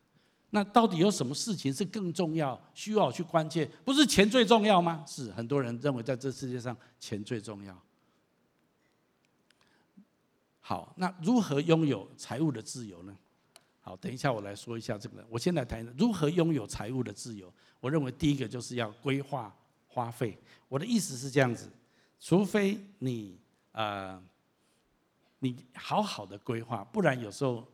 [0.50, 3.64] 那到底有什么事情是更重要，需要去关切？
[3.86, 5.02] 不是钱最重要吗？
[5.08, 7.82] 是很多人认为在这世界上钱最重要。
[10.60, 13.16] 好，那如何拥有财务的自由呢？
[13.80, 15.24] 好，等一下我来说一下这个。
[15.30, 17.50] 我先来谈如何拥有财务的自由。
[17.80, 19.56] 我认为第一个就是要规划
[19.96, 20.36] 花费。
[20.68, 21.70] 我的意思是这样子，
[22.20, 23.40] 除非你
[23.72, 24.22] 呃，
[25.38, 27.66] 你好好的规划，不然有时候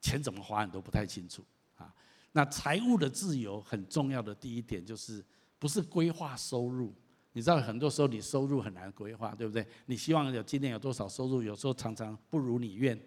[0.00, 1.44] 钱怎么花你都不太清楚
[1.76, 1.94] 啊。
[2.32, 5.24] 那财务的自由很重要的第一点就是，
[5.60, 6.92] 不是规划收入。
[7.32, 9.64] 你知道很多时候你收入很难规划，对不对？
[9.86, 13.00] 你希望有今年有多少收入，有时候常常不如你愿。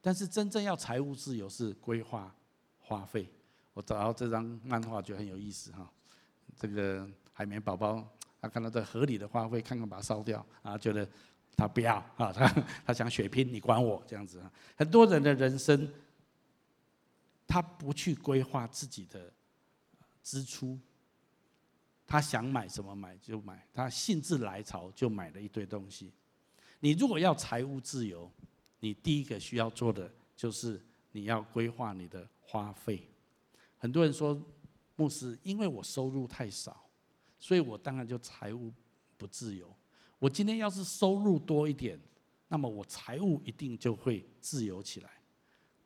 [0.00, 2.32] 但是真正要财务自由是规划
[2.78, 3.28] 花费。
[3.74, 5.90] 我找到这张漫画觉得很有意思哈，
[6.56, 7.08] 这个
[7.38, 8.04] 海绵宝宝
[8.40, 11.08] 他看到这合理的花费，看看把它烧掉啊，觉得
[11.56, 12.48] 他不要啊，他
[12.84, 14.52] 他想血拼，你管我这样子啊。
[14.74, 15.88] 很多人的人生，
[17.46, 19.32] 他不去规划自己的
[20.20, 20.76] 支出。
[22.08, 26.12] 他想买什么买就买，他兴致来潮就买了一堆东西。
[26.80, 28.28] 你如果要财务自由，
[28.80, 33.08] 你第一个需要做的就是你要规划你的花费。
[33.76, 34.44] 很多人说，
[34.96, 36.87] 牧师，因为我收入太少，
[37.38, 38.72] 所以我当然就财务
[39.16, 39.74] 不自由。
[40.18, 41.98] 我今天要是收入多一点，
[42.48, 45.10] 那么我财务一定就会自由起来。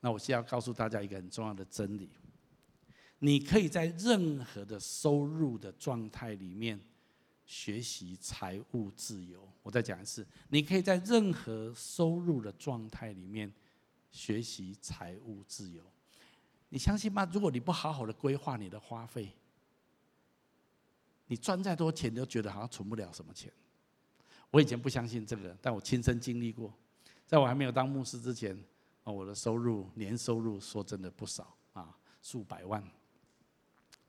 [0.00, 2.10] 那我现在要告诉大家一个很重要的真理。
[3.18, 6.80] 你可以在任何的收入的状态里面
[7.46, 9.46] 学习财务自由。
[9.62, 13.52] 我再讲一次，你可以在任何收入的状态里面
[14.10, 15.84] 学习财务自由。
[16.70, 17.28] 你相信吗？
[17.32, 19.32] 如果你不好好的规划你的花费，
[21.26, 23.50] 你赚再多钱，都觉得好像存不了什么钱。
[24.50, 26.72] 我以前不相信这个，但我亲身经历过。
[27.26, 28.54] 在我还没有当牧师之前，
[29.04, 32.82] 啊我的收入年收入说真的不少啊，数百万。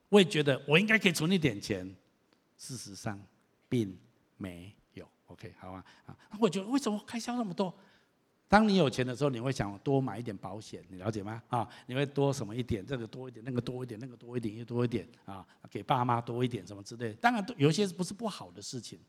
[0.10, 1.96] 我也觉得我应该可以存一点钱，
[2.58, 3.20] 事实上
[3.70, 3.98] 并
[4.38, 5.08] 没有。
[5.28, 7.74] OK，好吧，啊，我觉得为什么开销那么多？
[8.54, 11.42] 当你有钱的时候，你会想多买一点保险，你了解吗？
[11.48, 17.16] 啊，你会多什么一点，这个多一点，那个多一点，那个多一点，又多一点啊，给爸妈多一点什么之类。
[17.16, 19.00] 当然，有些不是不好的事情，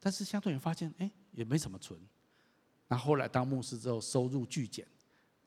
[0.00, 2.00] 但是相对你发现，哎，也没什么存。
[2.86, 4.86] 那后来当牧师之后，收入巨减，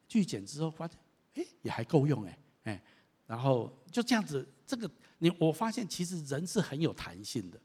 [0.08, 0.96] 巨减之后发现，
[1.34, 2.84] 哎，也还够用，哎，哎。
[3.26, 4.88] 然后就这样子，这个
[5.18, 7.60] 你我发现其实人是很有弹性的。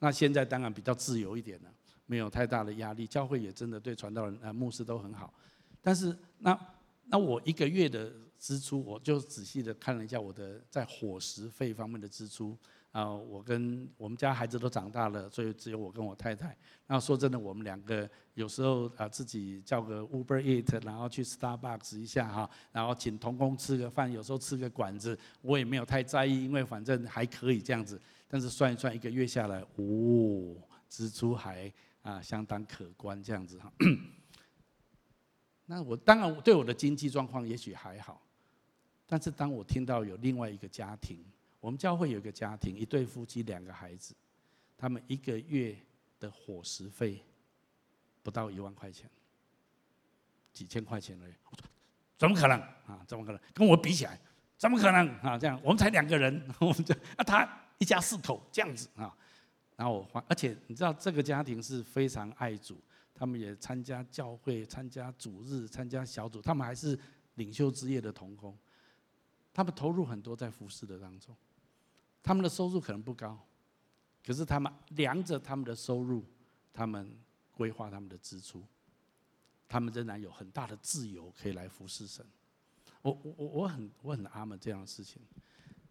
[0.00, 1.72] 那现在当然比较自由一点了，
[2.08, 5.32] 没有太大的压力，教会也真的对传道人、呃牧师都很好。
[5.80, 6.58] 但是那
[7.04, 12.58] 那我一个月的支出，我就仔细的看了一下我的在伙食费方面的支出。
[12.90, 16.56] 啊，我跟我们家孩子都长大了，所以只有我跟我太太。
[16.86, 28.00] 那说真的，我们两个有时候啊，自己叫个 Uber Eat，然后去 Starbucks 一下哈，然后请同工吃个饭，有时候吃个馆子，我也没有太在意，因为反正还可以这样子。
[28.26, 30.56] 但是算一算，一个月下来，哦，
[30.88, 31.70] 支出还
[32.08, 33.72] 啊相当可观这样子哈。
[35.66, 38.22] 那我当然对我的经济状况也许还好，
[39.06, 41.22] 但是当我听到有另外一个家庭。
[41.60, 44.14] 我们教会有一个家庭，一对夫妻，两个孩子，
[44.76, 45.76] 他们一个月
[46.20, 47.20] 的伙食费
[48.22, 49.10] 不到一万块钱，
[50.52, 51.34] 几千块钱而已。
[52.16, 52.56] 怎么可能
[52.86, 53.04] 啊？
[53.08, 53.40] 怎么可能？
[53.52, 54.16] 跟我比起来，
[54.56, 55.36] 怎么可能啊？
[55.36, 59.12] 这样我们才两个人， 我们就啊，他一家四口这样子啊。
[59.78, 62.76] 然后我发，而且你知道这个家庭是非常爱主，
[63.14, 66.98] 他们也参加教会、参加主日、参加小组，他们还是
[67.36, 68.58] 领袖之夜的同工，
[69.54, 71.32] 他们投入很多在服侍的当中。
[72.24, 73.38] 他们的收入可能不高，
[74.26, 76.24] 可是他们量着他们的收入，
[76.72, 77.16] 他们
[77.52, 78.64] 规划他们的支出，
[79.68, 82.26] 他们仍然有很大的自由可以来服侍神。
[83.00, 85.22] 我我我我很我很阿门这样的事情。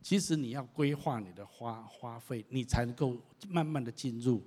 [0.07, 3.13] 其实你要规划你的花花费，你才能够
[3.49, 4.41] 慢慢的进入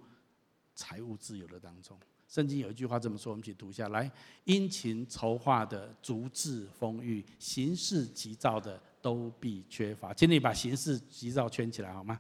[0.75, 1.95] 财务自由的当中。
[2.27, 4.11] 圣经有一句话这么说，我们一起读下来：
[4.45, 8.81] 殷勤筹划的足智丰裕，行事急躁的。
[9.03, 12.19] 都必缺乏，请你把行事急躁圈起来好吗？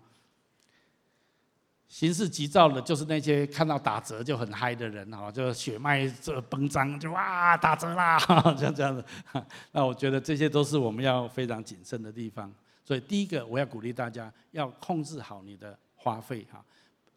[1.88, 8.18] 行事急躁的，就是那些看到打折就很嗨的人哈，就血脉这崩张，就哇打折啦，
[8.58, 9.02] 像这样子。
[9.72, 12.52] 那我觉得这些都是我们要非常谨慎的地方。
[12.90, 16.64] 所以第一个，我要鼓励大家要控制好你的花费哈。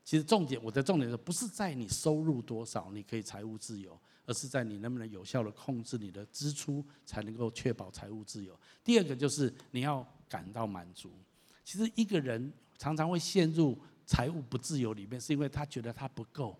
[0.03, 3.99] 其实重点，我的重点是不是在你收入多少，你可以财务自由。
[4.28, 8.55] 而是在你能不能有效的控制你的支出，才能够确保财务自由。
[8.84, 11.11] 第二个就是你要感到满足。
[11.63, 16.55] 其实一个人常常会陷入财务不自由里面，是因为他觉得他不够。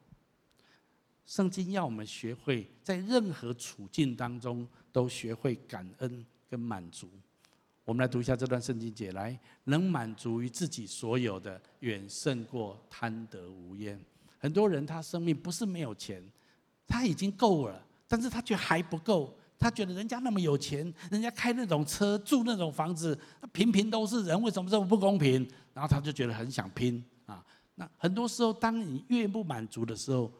[1.28, 7.08] 圣经要我们学会在任何处境当中都学会感恩跟满足。
[7.86, 14.00] 我们来读一下这段圣经节，来，能满足于自己所有的，远胜过贪得无厌。
[14.38, 16.24] 很多人他生命不是没有钱。
[16.86, 23.18] 他已经够了，但是他却还不够，他觉得人家那么有钱，人家开那种车，住那种房子，
[23.54, 25.50] 平平都是人，为什么这么不公平？
[25.74, 27.44] 然后他就觉得很想拼啊。
[27.76, 30.32] 那很多时候，当你越不满足的时候，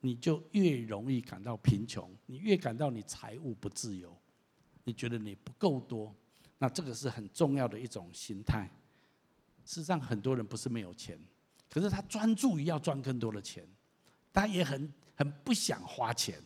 [0.00, 4.12] 你就越容易感到贫穷，你越感到你财务不自由，
[4.84, 6.12] 你觉得你不够多，
[6.62, 8.70] 那这个是很重要的一种心态。
[9.64, 11.18] 事实上，很多人不是没有钱，
[11.70, 13.66] 可是他专注于要赚更多的钱，
[14.30, 16.38] 他也很很不想花钱，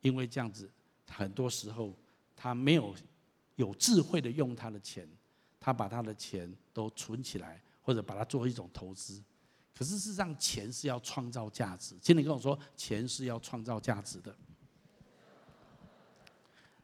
[0.00, 0.70] 因为这样子，
[1.10, 1.94] 很多时候
[2.34, 2.94] 他没有
[3.56, 5.06] 有智慧的用他的钱，
[5.60, 9.22] 他把他的钱都存起来，或者把它做一种投资。
[9.74, 11.94] 可是事实上，钱是要创造价值。
[12.00, 14.34] 请你跟我说，钱是要创造价值的。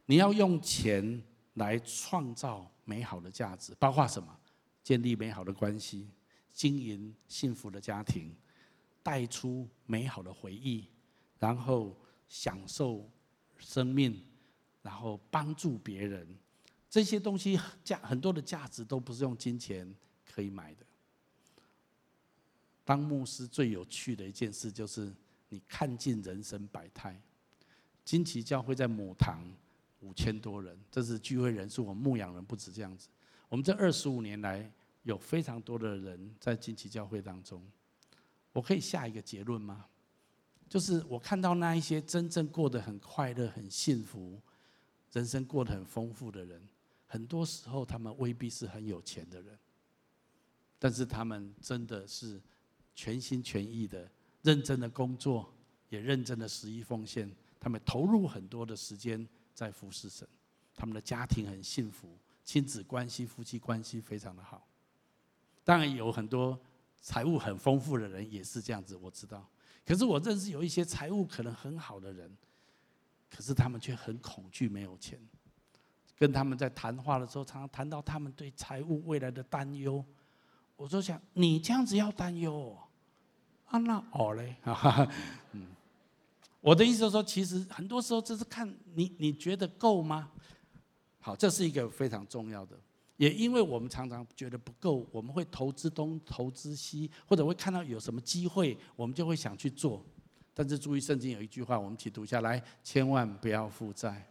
[0.05, 1.23] 你要用钱
[1.55, 4.39] 来创造美好的价值，包括什么？
[4.83, 6.09] 建立美好的关系，
[6.51, 8.35] 经营幸福的家庭，
[9.01, 10.89] 带出美好的回忆，
[11.39, 11.97] 然后
[12.27, 13.09] 享受
[13.57, 14.21] 生命，
[14.81, 16.27] 然后帮助别人。
[16.89, 19.95] 这些东西价很多的价值都不是用金钱
[20.25, 20.85] 可以买的。
[22.83, 25.15] 当牧师最有趣的一件事就是，
[25.47, 27.17] 你看尽人生百态。
[28.03, 29.41] 金旗教会在母堂
[30.03, 33.07] 五千多人，这是聚会人数，我们牧养人不止这样子。
[33.49, 34.71] 我们这二十五年来，
[35.03, 37.63] 有非常多的人在金旗教会当中。
[38.51, 39.85] 我可以下一个结论吗？
[40.69, 44.39] 就是我看到那一些真正过得很快乐、很幸福、
[45.11, 46.61] 人生过得很丰富的人，
[47.07, 49.57] 很多时候他们未必是很有钱的人，
[50.77, 52.41] 但是他们真的是。
[52.95, 54.07] 全心全意的
[54.43, 55.51] 认真的工作，
[55.89, 57.27] 也认真的十一奉献，
[57.59, 60.27] 他们投入很多的时间在服侍神，
[60.75, 64.67] 他们的家庭很幸福，亲子关系、夫妻关系非常的好。
[65.63, 66.59] 当然有很多
[67.01, 69.47] 财务很丰富的人也是这样子，我知道。
[69.85, 72.35] 可是我认识有一些财务可能很好的人，
[73.29, 75.19] 可是他们却很恐惧没有钱。
[76.15, 80.03] 跟他们在谈话的时候，常常谈到他们对财务未来的担忧。
[80.75, 82.77] 我就想，你这样子要担忧哦，
[83.65, 85.11] 啊，那好嘞，哈哈
[85.51, 85.67] 嗯，
[86.63, 90.31] 我的意思是说，其实很多时候这是看你，你觉得够吗？
[91.19, 92.79] 好，这是一个非常重要的，
[93.17, 100.01] 也因为我们常常觉得不够，我们会投资东，投资西，或者会看到有什么机会，我们就会想去做。
[100.53, 104.25] 但是注意，圣经有一句话，我们一起读下来：千万不要负债。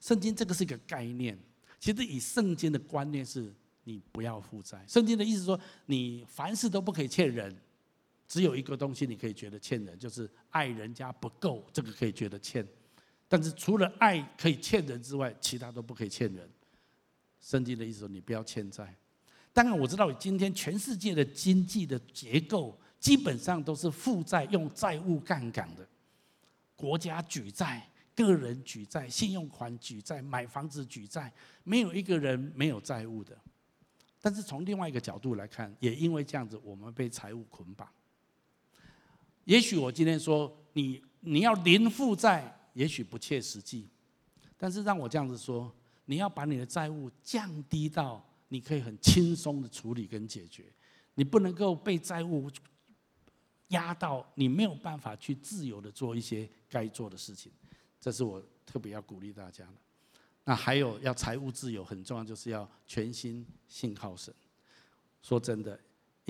[0.00, 1.38] 圣经这个是一个概念，
[1.78, 3.54] 其实以圣经的观念是。
[3.84, 4.84] 你不要负债。
[4.86, 7.56] 圣经的意思说，你凡事都不可以欠人，
[8.30, 12.64] 只有一个东西你可以觉得欠人，就是爱人家不够，这个可以觉得欠。
[13.26, 16.48] 但是除了爱可以欠人之外，其他都不可以欠人。
[17.40, 18.94] 圣经的意思说，你不要欠债。
[19.52, 25.84] 当然我知道，今天全世界的经济的结构基本上都是负债用债务杠杆的，
[26.76, 31.32] 国家举债，个人举债，信用款举债，买房子举债，
[31.64, 33.36] 没有一个人没有债务的。
[34.20, 37.88] 但是从另外一个角度来看，也因为这样子，我们被财务捆绑。
[39.44, 43.88] 也许我今天说你你要零负债，也许不切实际。
[44.56, 45.74] 但是让我这样子说，
[46.04, 50.64] 你要把你的债务降低到你可以很轻松的处理跟解决。
[51.14, 52.50] 你不能够被债务
[53.68, 57.50] 压到你没有办法去自由的做一些该做的事情。
[58.00, 59.74] 这是我特别要鼓励大家的。
[60.44, 64.32] 那还有要财务自由很重要，就是要全心信靠神。
[65.22, 65.78] 说真的，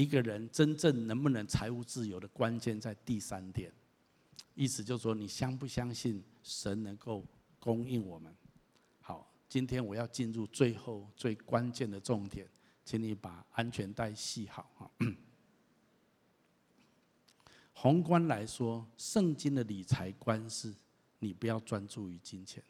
[0.00, 3.70] 一个人真正能不能财务自由的关键在第三点，
[4.54, 7.22] 意思就是说，你相不相信神能够
[7.58, 8.34] 供应我们？
[9.02, 12.48] 好，今天我要进入最后最关键的重点，
[12.82, 14.90] 请你把安全带系好哈。
[17.74, 20.74] 宏观来说，圣经的理财观是，
[21.18, 22.64] 你不要专注于金钱。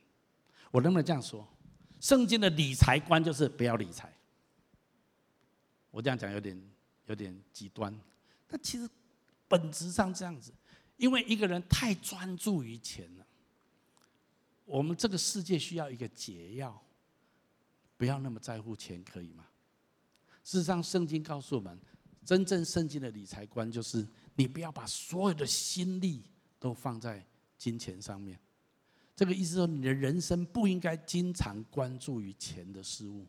[0.73, 1.47] 我能不能这样说？
[2.01, 4.13] 圣经的理财观就是不要理财。
[5.93, 6.61] 我这样讲有点
[7.11, 7.93] 有点极端，
[8.47, 8.89] 但其实
[9.49, 10.53] 本质上这样子，
[10.97, 13.27] 因为一个人太专注于钱了。
[14.65, 16.81] 我们这个世界需要一个解药，
[17.97, 19.45] 不要那么在乎钱，可以吗？
[20.45, 21.77] 事实上，圣经告诉我们，
[22.25, 24.07] 真正圣经的理财观就是，
[24.37, 26.23] 你不要把所有的心力
[26.61, 27.27] 都放在
[27.59, 28.39] 金钱上面。
[29.17, 33.27] 这个意思说，你的人生不应该经常关注于钱的事物。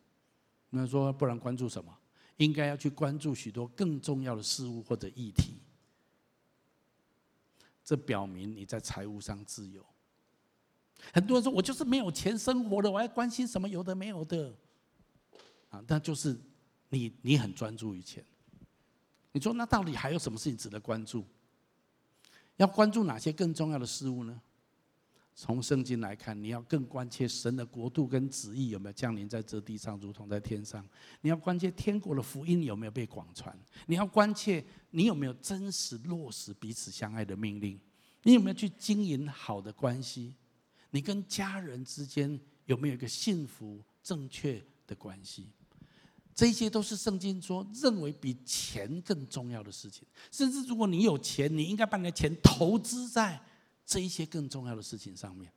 [0.69, 1.97] 那说不然关注什么？
[2.43, 5.53] 应该要去关注许多更重要的事物或者议题。
[7.83, 9.85] 这表明你在财务上自由。
[11.13, 14.51] 很多人说我就是没有钱生活的，我还关心什么有的没有的？
[15.69, 16.35] 啊，那就是
[16.89, 18.25] 你你很专注于钱。
[19.31, 21.23] 你说那到底还有什么事情值得关注？
[22.57, 24.41] 要关注哪些更重要的事物呢？
[25.33, 30.85] 从圣经来看，你要更关切神的国度跟旨意有没有降临在这地上，如同在天上。
[31.21, 33.57] 你要关切天国的福音有没有被广传。
[33.87, 37.79] 你要关切你有没有真实落实彼此相爱的命令。
[38.23, 40.35] 你有没有去经营好的关系？
[40.91, 45.47] 你跟家人之间有没有一个幸福正确的关系？
[46.35, 50.05] 这些都是圣经说认为比钱更重要的事情。
[50.29, 53.41] 甚至如果你有钱，你应该把你的钱投资在。
[53.85, 55.51] 这一些更重要的事情上面，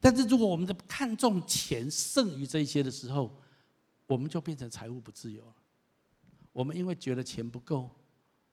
[0.00, 3.34] 但是如果我们的看重钱胜于这一些的时候，
[4.06, 5.54] 我们就变成财务不自由了。
[6.52, 7.90] 我们因为觉得钱不够，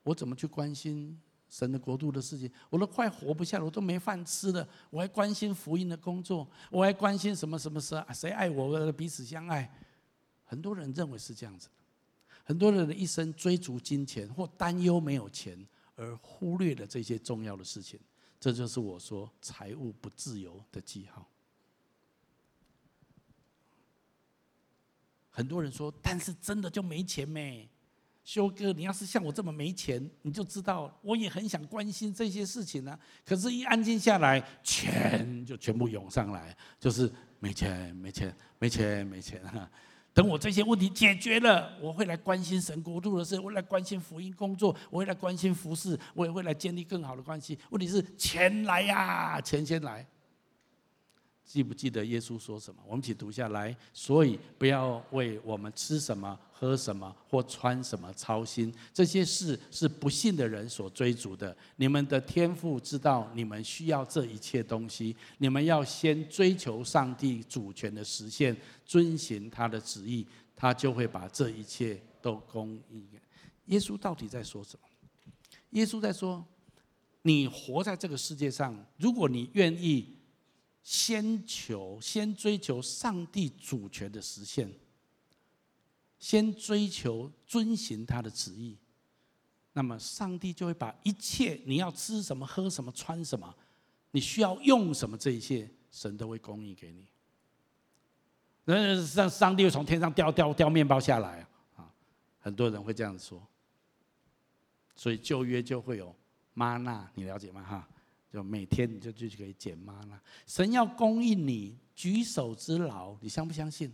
[0.04, 2.52] 我怎么去关心神的国度的事情？
[2.70, 8.12] 我都快活不下了，我都没饭吃了，我还关心福音的工作，我还关心什么什么事啊？
[8.12, 8.92] 谁爱我？
[8.92, 9.72] 彼此相爱。
[10.44, 11.70] 很多人认为是这样子，
[12.44, 15.58] 很多人的一生追逐金钱或担忧没有钱，
[15.96, 18.00] 而忽略了这些重要的事情。
[18.44, 21.26] 这就是我说财务不自由的记号。
[25.30, 27.70] 很多人说，但是真的就没钱没？
[28.26, 33.00] 修哥，你要是像我这么没钱，你就知道我也很想关心这些事情呢。
[33.26, 39.72] 可是，一安静下来，钱就全部涌上来，就是没钱，没钱，没钱，没钱哈。
[40.14, 47.58] 等我这些问题解决了，我会来关心神国度的事，我会来关心福音工作，我会来关心服事，我也会来建立更好的关系。
[47.72, 50.06] 问题是钱来呀，钱先来。
[51.54, 52.82] 记不记得耶稣说什么？
[52.88, 53.78] 我们一起读下来。
[53.94, 61.56] 所以不要为我们吃什么、喝什么或穿什么操心，这些事是不信的人所追逐的。
[61.76, 70.26] 你们的天父知道你们需要这一切东西，你们要先追求上帝主权的实现，遵循他的旨意，
[70.56, 73.08] 他就会把这一切都供应。
[73.68, 74.88] 耶稣到底在说什么？
[75.70, 76.44] 耶稣在说：
[77.22, 80.18] 你活在这个世界上，如果你愿意。
[80.84, 84.70] 先求，先追求上帝主权的实现，
[86.20, 88.78] 先追求遵行他的旨意，
[89.72, 93.56] 那么上帝就会把一切你要吃什么、喝什么、穿什么，
[94.12, 97.08] 你需要用什么这一切，神都会供应给你。
[98.66, 101.90] 那上上帝会从天上掉掉掉面包下来啊！
[102.40, 103.42] 很多人会这样说，
[104.96, 106.14] 所以旧约就会有
[106.54, 107.64] 吗哪，你了解吗？
[107.64, 107.88] 哈。
[108.34, 113.94] 就每天你就就可以捡吗了，神要供应你举手之劳，你相不相信？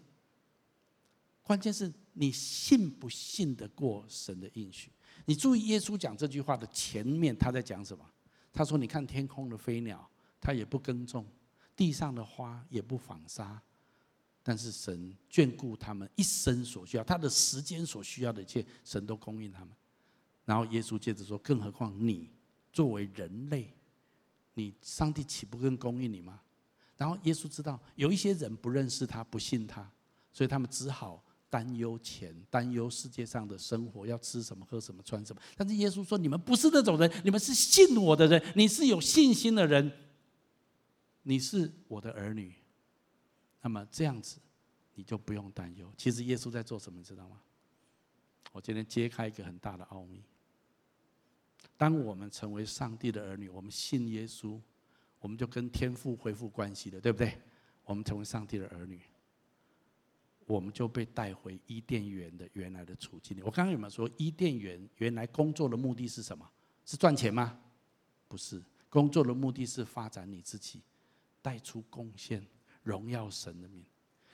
[1.44, 4.90] 关键是你信不信得过神的应许？
[5.26, 8.06] 你注意耶稣讲这句话的前面，他在讲什么？
[8.54, 10.10] 他说：“你看天空的飞鸟，
[10.40, 11.26] 它也不耕种，
[11.76, 13.62] 地上的花也不纺纱，
[14.42, 19.76] 但是神眷顾他们一生所需要，他的时间所需要的一切，神都供应他们。”
[20.46, 22.32] 然后耶稣接着说：“更何况你
[22.72, 23.74] 作为人类。”
[24.60, 26.41] 你上帝岂不更供应你吗？
[26.97, 29.89] 然后耶稣知道有一些人不认识他，不信他，
[30.34, 35.41] 所以他们只好担忧钱，担忧世界上的生活要吃什么、喝什么、穿什么。
[35.55, 39.89] 但是耶稣说：“你们不是那种人，你们是信我的人，你是有信心的人，
[41.24, 42.53] 你是我的儿女。
[43.62, 44.38] 那么这样子，
[44.95, 45.89] 你就不用担忧。
[45.97, 47.39] 其实耶稣在做什么，你知道吗？
[48.51, 50.22] 我今天揭开一个很大的奥秘。”
[51.80, 54.60] 当我们成为上帝的儿女，我们信耶稣，
[55.18, 57.34] 我们就跟天父恢复关系了，对不对？
[57.86, 59.00] 我们成为上帝的儿女，
[60.46, 63.42] 我们就被带回伊甸园的原来的处境里。
[63.42, 66.46] 我刚刚有没有说，伊甸园原来工作的目的是什么？
[66.84, 67.58] 是赚钱吗？
[68.28, 70.82] 不是，工作的目的是发展你自己，
[71.42, 72.46] 带出贡献，
[72.84, 73.86] 荣耀神的名。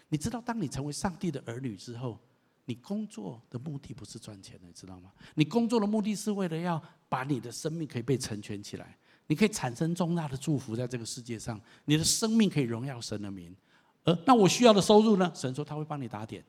[0.10, 2.20] 你知道，当你成为上帝的儿女之后，
[2.66, 5.11] 你工作的目的不是赚钱的，你知道吗？
[5.36, 8.97] 你工作的目的是为了要把你的生命可以被成全起来，
[9.28, 13.55] 你可以产生重大的祝福在这个世界上，你的生命可以荣耀神的名。
[14.03, 15.32] 而那我需要的收入呢？
[15.34, 16.43] 神说他会帮你打点。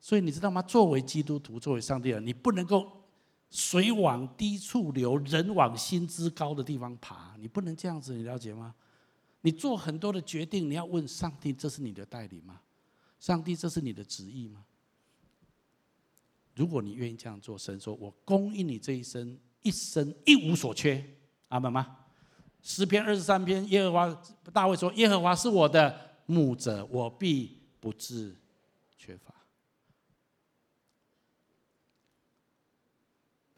[0.00, 0.60] 所以你知道吗？
[0.62, 2.90] 作为基督徒，作为上帝人，你不能够
[3.50, 8.74] 水往低处流，人往薪资高的地方爬，你不能这样子，你了解吗？
[9.40, 12.60] 你做很多的决定，你要问上帝：这是你的代理吗？
[13.24, 14.62] 上帝，这是你的旨意吗？
[16.54, 21.02] 如果你愿意这样做，神说：“我供应你这一生，一生一无所缺。”
[21.48, 22.00] 阿门吗？
[22.60, 24.22] 诗篇二十三篇，耶和华
[24.52, 28.36] 大卫说：“耶和华是我的牧者，我必不致
[28.98, 29.34] 缺乏。”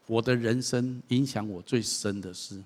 [0.07, 2.63] 我的人生影响我最深的是，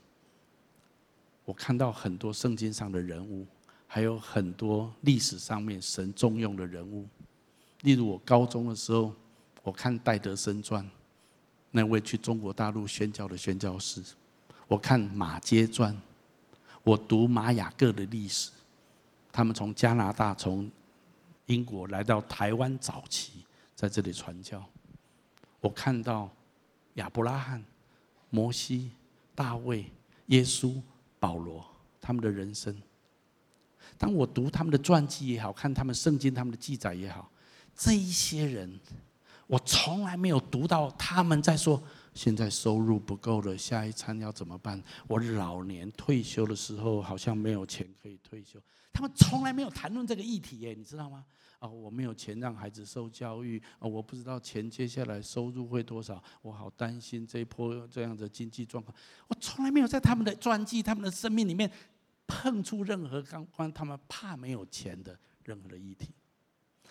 [1.46, 3.48] 我看到很多圣经上的人物。
[3.94, 7.06] 还有很多历史上面神重用的人物，
[7.82, 9.14] 例如我高中的时候，
[9.64, 10.90] 我看戴德生传，
[11.72, 14.02] 那位去中国大陆宣教的宣教师；
[14.66, 15.94] 我看马街传，
[16.84, 18.50] 我读玛雅各的历史，
[19.30, 20.72] 他们从加拿大、从
[21.48, 23.44] 英国来到台湾早期，
[23.76, 24.64] 在这里传教。
[25.60, 26.30] 我看到
[26.94, 27.62] 亚伯拉罕、
[28.30, 28.92] 摩西、
[29.36, 29.92] 大卫、
[30.28, 30.82] 耶稣、
[31.20, 31.66] 保罗
[32.00, 32.74] 他们的人生。
[33.98, 37.32] 当我读他们的传记也好，看他们圣经他们的记载也好，
[37.76, 38.80] 这一些人，
[39.48, 41.82] 我从来没有读到他们在说。
[42.14, 44.84] 现在收入不够了，下一餐要怎么办？
[45.08, 48.60] 我老年退休的时候好像没有钱可以退休。
[48.92, 51.24] 他们从来没有谈论这个议题耶，你知道吗？
[51.60, 58.94] 啊，我没有钱让孩子受教育啊，我不知道钱接下来收入会多少，我好担心这一波这样的经济状况。
[59.30, 61.72] 我从来没有在他们的传记、他们的生命里面
[62.32, 66.10] 碰触任何刚关他们怕没有钱的任何的议题。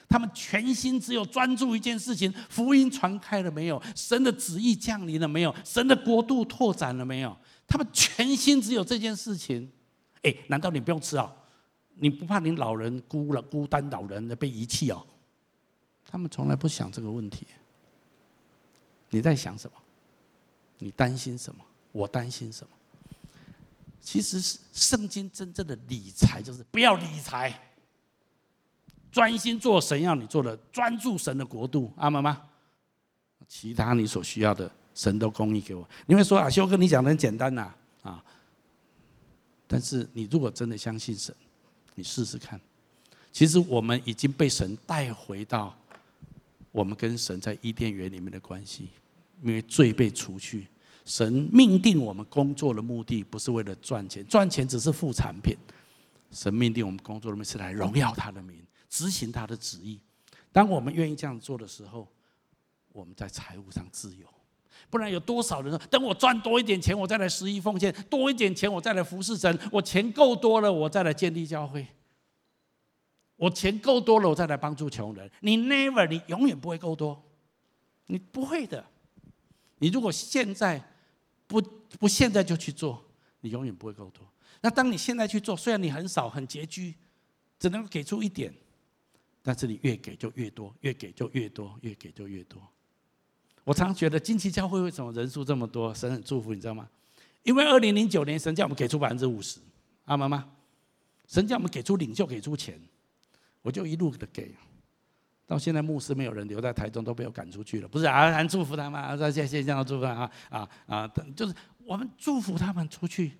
[0.07, 3.80] 他们全心只有专注一件事情：福音传开了没有？
[3.97, 5.55] 神的旨意降临了没有？
[5.64, 7.34] 神的国度拓展了没有？
[7.66, 9.70] 他们全心只有这件事情。
[10.22, 11.32] 哎，难道你不用吃啊？
[11.95, 15.07] 你不怕你老人孤了孤单老人被遗弃哦？
[16.05, 17.47] 他们从来不想这个问题。
[19.11, 19.76] 你在想什么？
[20.78, 21.64] 你担心什么？
[21.93, 22.72] 我担心什么？
[24.01, 27.59] 其实是圣经真正的理财，就是不要理财。
[29.12, 32.42] 专心做神要你做的，专注神的国度，阿们吗？
[33.48, 35.88] 其他你所需要的，神都供应给我。
[36.07, 38.24] 你会说啊，修哥，你讲的很简单呐，啊，
[39.66, 41.34] 但是你如果真的相信神，
[41.96, 42.61] 你试试看。
[43.32, 45.76] 其实我们已经被神带回到
[46.70, 48.88] 我们跟神在伊甸园里面的关系，
[49.42, 50.68] 因为罪被除去，
[51.05, 55.57] 神命定我们工作的目的不是为了赚钱，赚钱只是副产品。
[56.30, 58.64] 神命定我们工作的目的是来荣耀他的名。
[58.88, 60.01] 执行他的旨意。
[60.51, 62.09] 当我们愿意这样做的时候，
[62.90, 64.26] 我们在财务上自由。
[64.90, 71.84] 不然有多少人说，等我赚多一点钱，我再来十一奉献；多一点钱，我再来服侍神；我钱够多了，我再来建立教会；
[73.36, 75.30] 我钱够多了，我再来帮助穷人。
[75.42, 77.22] 你 never，你永远不会够多，
[78.07, 78.84] 你不会的。
[79.78, 80.82] 你如果现在
[81.51, 81.61] 不
[81.98, 83.05] 不现在就去做，
[83.40, 84.24] 你永远不会够多。
[84.61, 86.94] 那当你现在去做，虽然你很少很拮据，
[87.59, 88.55] 只能给出一点。
[89.42, 92.62] 但是你越给就越多，越给就越多，越给就越多。
[93.64, 95.92] 我常觉得金旗教会为什么人数这么多？
[95.92, 96.88] 神很祝福，你知道吗？
[97.42, 99.59] 因为二零零九年神叫我们给出百分之五十，
[100.05, 100.48] 阿们吗？
[101.26, 102.78] 神叫我们给出领袖，给出钱，
[103.62, 104.55] 我就一路的给。
[105.51, 107.88] 到现在牧师没有人留在台中，都被我赶出去了。
[107.88, 111.09] 不是啊，还祝福他们啊，在线线上祝福他啊啊啊！
[111.34, 111.53] 就是
[111.84, 113.32] 我们祝福他们出去，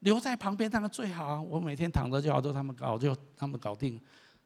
[0.00, 1.40] 留在旁边当然最好啊。
[1.40, 3.98] 我每天躺着就好，都他们搞，就他们搞定。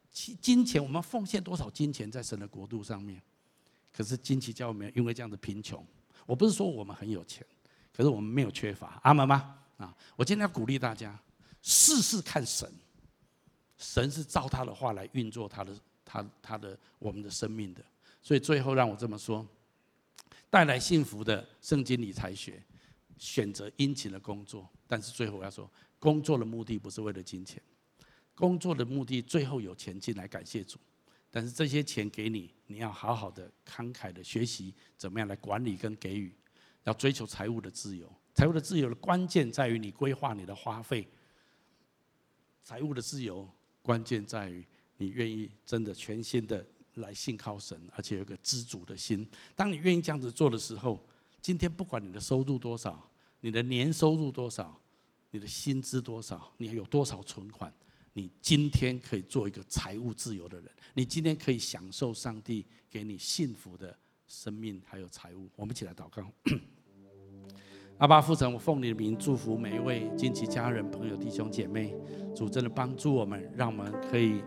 [0.09, 3.21] 金钱，我们奉献多少金钱在神的国度上面？
[3.91, 5.85] 可是金旗教会没有，因为这样的贫穷。
[6.25, 7.45] 我不是说我们很有钱，
[7.93, 9.01] 可是我们没有缺乏。
[9.03, 9.53] 阿门吗？
[9.75, 9.93] 啊！
[10.15, 11.19] 我今天要鼓励大家，
[11.61, 12.71] 试试看神。
[13.77, 15.75] 神是照他的话来运作他的、
[16.15, 17.83] 他、他的我们的生命的。
[18.21, 19.45] 所以最后让我这么说：
[20.49, 22.61] 带来幸福的圣经理财学，
[23.17, 24.67] 选择殷勤的工作。
[24.87, 27.61] 但是最后我要说，工作的目的不是为了金钱。
[28.33, 30.77] 工作的目的，最后有钱进来感谢主，
[31.31, 36.33] 但是这些钱给你，你要好好的慷慨的学习怎么样来管理跟给予，
[36.83, 38.11] 要追求财务的自由。
[38.33, 41.07] 财务的自由的关键在于你规划你的花费。
[42.63, 43.47] 财务的自由
[43.81, 44.65] 关键在于
[44.97, 46.65] 你愿意真的全心的
[46.95, 49.27] 来信靠神，而且有个知足的心。
[49.55, 50.99] 当你愿意这样子做的时候，
[51.41, 53.09] 今天不管你的收入多少，
[53.41, 54.79] 你的年收入多少，
[55.31, 57.73] 你的薪资多少，你还有多少存款。
[58.13, 63.93] 你今天可以做一个财务自由的人，你今天可以享受上帝给你幸福的
[64.25, 65.49] 生命，还有财务。
[65.57, 66.31] 我们一起来祷告。
[67.97, 71.93] 阿爸父神，我奉你的名祝福每一位金旗家人、朋友、弟兄姐妹，
[72.33, 74.41] 主真的帮助我们，让我们可以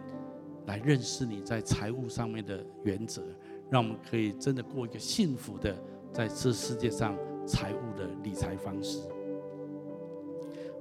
[0.69, 3.23] 来认识你在财务上面的原则，
[3.71, 5.75] 让我们可以真的过一个幸福的
[6.12, 7.16] 在这世界上
[7.47, 9.01] 财务的理财方式。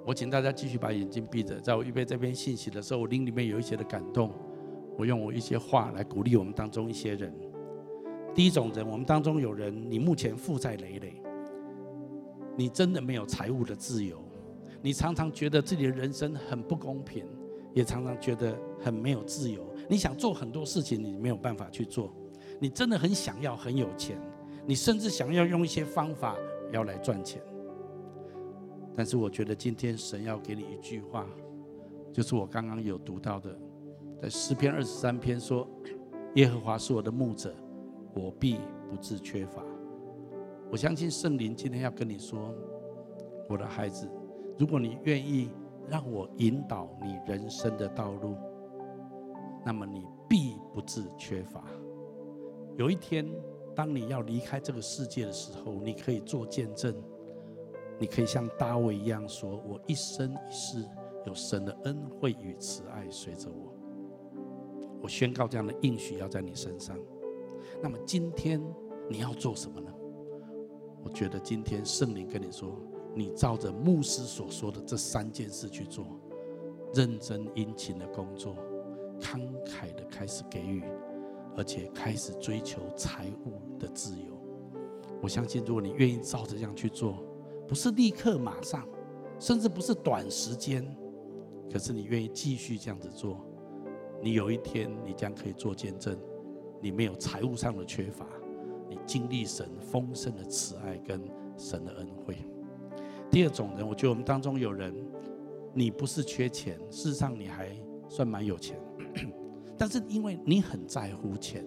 [0.05, 4.33] 我请大家继续把眼睛闭着，在我预备这篇信息的时候，我灵里面有一些的感动，
[4.97, 7.33] 我用我一些话来鼓励我们当中一些人。
[8.35, 11.21] 第一种人，我们当中有人，你目前负债累累，
[12.57, 14.21] 你真的没有财务的自由，
[14.81, 17.25] 你常常觉得自己的人生很不公平，
[17.73, 19.65] 也常常觉得很没有自由。
[19.89, 22.11] 你想做很多事情，你没有办法去做。
[22.59, 24.19] 你真的很想要很有钱，
[24.65, 26.35] 你甚至想要用一些方法
[26.71, 27.41] 要来赚钱。
[28.95, 31.27] 但是我觉得今天神要给你一句话，
[32.11, 33.55] 就是我刚刚有读到的，
[34.21, 35.67] 在诗篇二十三篇说
[36.33, 37.53] ：“耶和华是我的牧者，
[38.15, 38.57] 我必
[38.89, 39.63] 不致缺乏。”
[40.71, 42.53] 我相信圣灵今天要跟你说，
[43.47, 44.09] 我的孩子，
[44.57, 45.51] 如果你愿意
[45.87, 48.35] 让我引导你人生的道路，
[49.65, 51.63] 那么你必不致缺乏。
[52.77, 53.27] 有一天，
[53.75, 56.95] 当你要离开这个世界的时候，你可以做见证，
[57.99, 60.85] 你可以像大卫一样说：“我一生一世
[61.25, 63.73] 有神的恩惠与慈爱随着我。”
[65.01, 66.97] 我宣告这样的应许要在你身上。
[67.81, 68.61] 那么今天
[69.09, 69.93] 你要做什么呢？
[71.03, 72.75] 我觉得今天圣灵跟你说，
[73.15, 76.05] 你照着牧师所说的这三件事去做，
[76.93, 78.55] 认真殷勤的工作，
[79.19, 80.83] 慷慨的开始给予，
[81.55, 84.37] 而且开始追求财务的自由。
[85.21, 87.23] 我相信，如果你愿意照着这样去做，
[87.67, 88.87] 不是立刻马上，
[89.39, 90.85] 甚至不是短时间，
[91.71, 93.39] 可是你愿意继续这样子做，
[94.21, 96.17] 你有一天你将可以做见证，
[96.81, 98.25] 你没有财务上的缺乏。
[98.89, 101.21] 你经历神丰盛的慈爱跟
[101.57, 102.37] 神的恩惠。
[103.29, 104.95] 第二种人，我觉得我们当中有人，
[105.73, 107.75] 你不是缺钱，事实上你还
[108.07, 108.79] 算蛮有钱，
[109.77, 111.65] 但是因为你很在乎钱，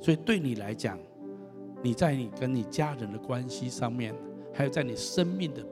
[0.00, 0.98] 所以对你来讲，
[1.82, 4.14] 你在你跟你家人的关系上面，
[4.52, 5.64] 还有在你生命的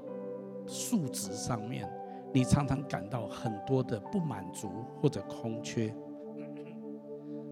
[0.67, 1.89] 数值上面，
[2.33, 4.71] 你常常感到很多的不满足
[5.01, 5.95] 或者空缺。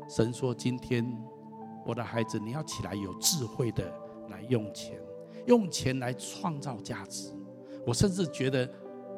[0.08, 1.04] 神说今天。
[1.84, 3.92] 我的孩子，你要起来有智慧的
[4.30, 4.96] 来用钱，
[5.46, 7.32] 用钱来创造价值。
[7.84, 8.70] 我甚至觉得，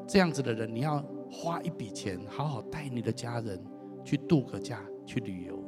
[0.06, 3.62] 这样子的人，你要花一笔钱，好好带你的家人
[4.04, 5.58] 去度个假，去旅游。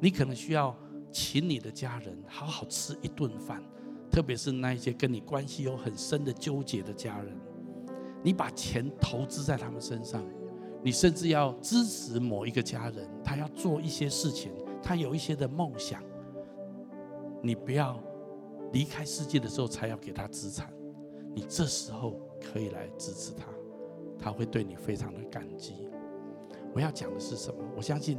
[0.00, 0.76] 你可能需要
[1.10, 3.62] 请你的家人好好吃一顿饭，
[4.10, 7.34] 特别是那一些跟你关系有很深的纠结的家人，
[8.22, 10.22] 你把钱投资在他们身上。
[10.82, 16.00] 你甚至要支持某一个家人，他要做一些事情，他有一些的梦想。
[17.42, 18.00] 你不要
[18.72, 20.72] 离开世界的时候才要给他资产，
[21.34, 23.46] 你这时候可以来支持他，
[24.18, 25.88] 他会对你非常的感激。
[26.76, 27.58] 我要讲的是什么？
[27.74, 28.18] 我相信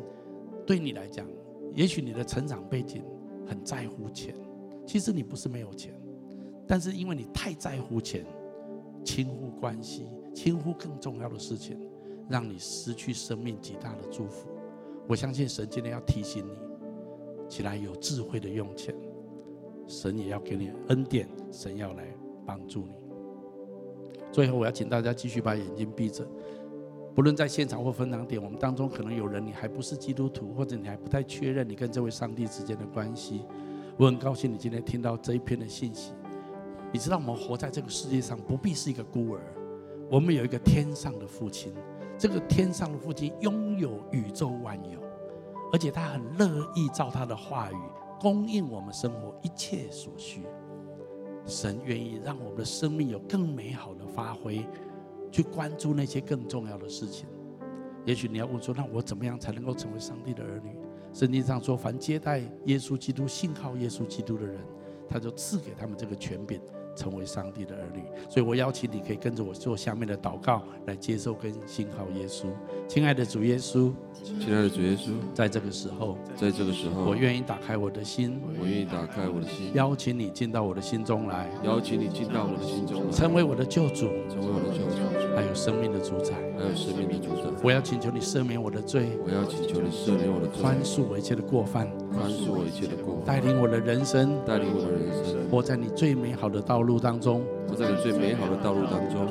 [0.66, 1.28] 对你来讲，
[1.76, 3.04] 也许你的成长背景
[3.46, 4.34] 很在乎钱，
[4.84, 5.94] 其实你不是没有钱，
[6.66, 8.26] 但是因为你太在乎钱，
[9.06, 11.80] 轻忽关系，轻忽更重要的事情，
[12.28, 14.50] 让你失去生命极大的祝福。
[15.08, 16.58] 我相信神今天要提醒你，
[17.48, 18.96] 起来有智慧的用钱。
[19.88, 22.08] 神也要给你恩典，神要来
[22.44, 22.96] 帮助你。
[24.32, 26.28] 最后，我要请大家继续把眼睛闭着。
[27.18, 33.44] 不论在现场或分堂点，我们当中可能有人你还不是基督徒，或者你还不太确认你跟这位上帝之间的关系。
[33.98, 36.14] 我很高兴你今天听到这一篇的信息。
[36.94, 39.42] 你知道，我们活在这个世界上不必是一个孤儿，
[40.12, 41.74] 我们有一个天上的父亲。
[42.20, 45.00] 这个天上的父亲拥有宇宙万有，
[45.74, 47.78] 而且他很乐意照他的话语。
[48.20, 50.44] 供应我们生活一切所需，
[51.48, 54.64] 神愿意让我们的生命有更美好的发挥，
[55.38, 57.28] 去关注那些更重要的事情。
[58.06, 60.76] 也许你要问说，那我怎么样才能够成为上帝的儿女？
[61.14, 64.60] 圣经上说，凡接待耶稣基督、信靠耶稣基督的人，
[65.08, 66.60] 他就赐给他们这个权柄。
[66.98, 72.48] 成为上帝的儿女，所以我邀请你可以跟着我做下面的祷告，来接受跟信靠耶稣。
[72.88, 73.92] 亲爱的主耶稣，
[74.40, 87.52] 亲爱的主耶稣，在这个时候，在这个时候，我愿意打开我的心，我愿意打开我的心，邀请你进到我的心中来，邀请你进到我的心中来，成为我的救主，成为我的救主，还有生命的主宰，还有生命的主宰。
[87.62, 97.44] 我要请求你赦免我的罪，我要请求你赦免我的罪，宽恕我一切的过犯，宽恕我一切的过犯，带领我的人生，带领我的人生，活在你最美好的道路当中。
[97.68, 99.28] 我在你最美好的道路当中，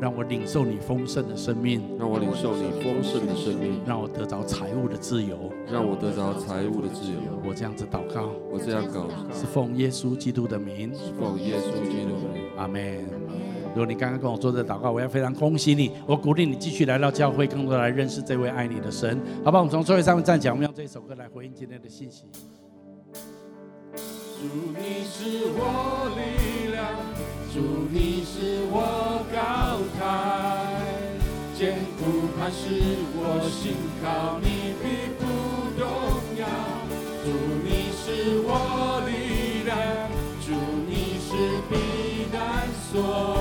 [0.00, 7.40] 让我领受你丰盛的生命，让我领受你丰盛的生命，让我得着财务的自由，让我得着财务的自由。
[7.48, 12.42] 我这样子祷告，我这样祷告，是奉耶稣基督的名，是奉耶稣基督的名。
[12.56, 13.04] 阿门。
[13.72, 19.18] 如果你刚刚跟我做这祷告，我要非常恭喜你，我鼓励你继续来到教会，更多来认识这位爱你的神。
[19.44, 22.24] 好吧，我们从座位上面站起来，我们用这首歌来回应今天的信息。
[24.40, 26.80] 主，你是我力量。
[27.52, 27.60] 主，
[27.90, 29.36] 你是我高
[29.98, 30.00] 台，
[31.54, 31.60] 坚
[31.98, 32.00] 固
[32.38, 32.62] 磐石，
[33.12, 33.20] 我
[33.50, 35.22] 心靠你必不
[35.78, 35.84] 动
[36.38, 36.42] 摇。
[37.22, 37.26] 主，
[37.62, 38.48] 你是我
[39.04, 39.10] 力
[39.66, 39.76] 量，
[40.40, 40.48] 主，
[40.88, 41.28] 你是
[41.68, 41.72] 避
[42.32, 42.40] 难
[42.90, 43.39] 所。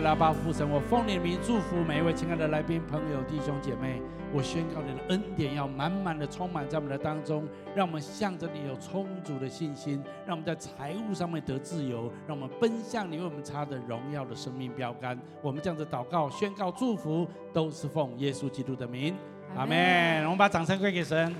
[0.00, 4.00] 爱的阿爸父神，我奉你的名祝福每一位亲爱的来宾朋友弟兄姐妹。
[4.32, 15.20] 我宣告你的恩典要满满的充满在我们的当中，让我们向着你有充足的信心，让我们在财务上面得自由，让我们奔向你为我们插的荣耀的生命标杆。
[15.42, 19.14] 我们这样子祷告、宣告、祝福，都是奉耶稣基督的名，
[19.54, 20.24] 阿门。
[20.24, 21.34] 我们把掌声归给神。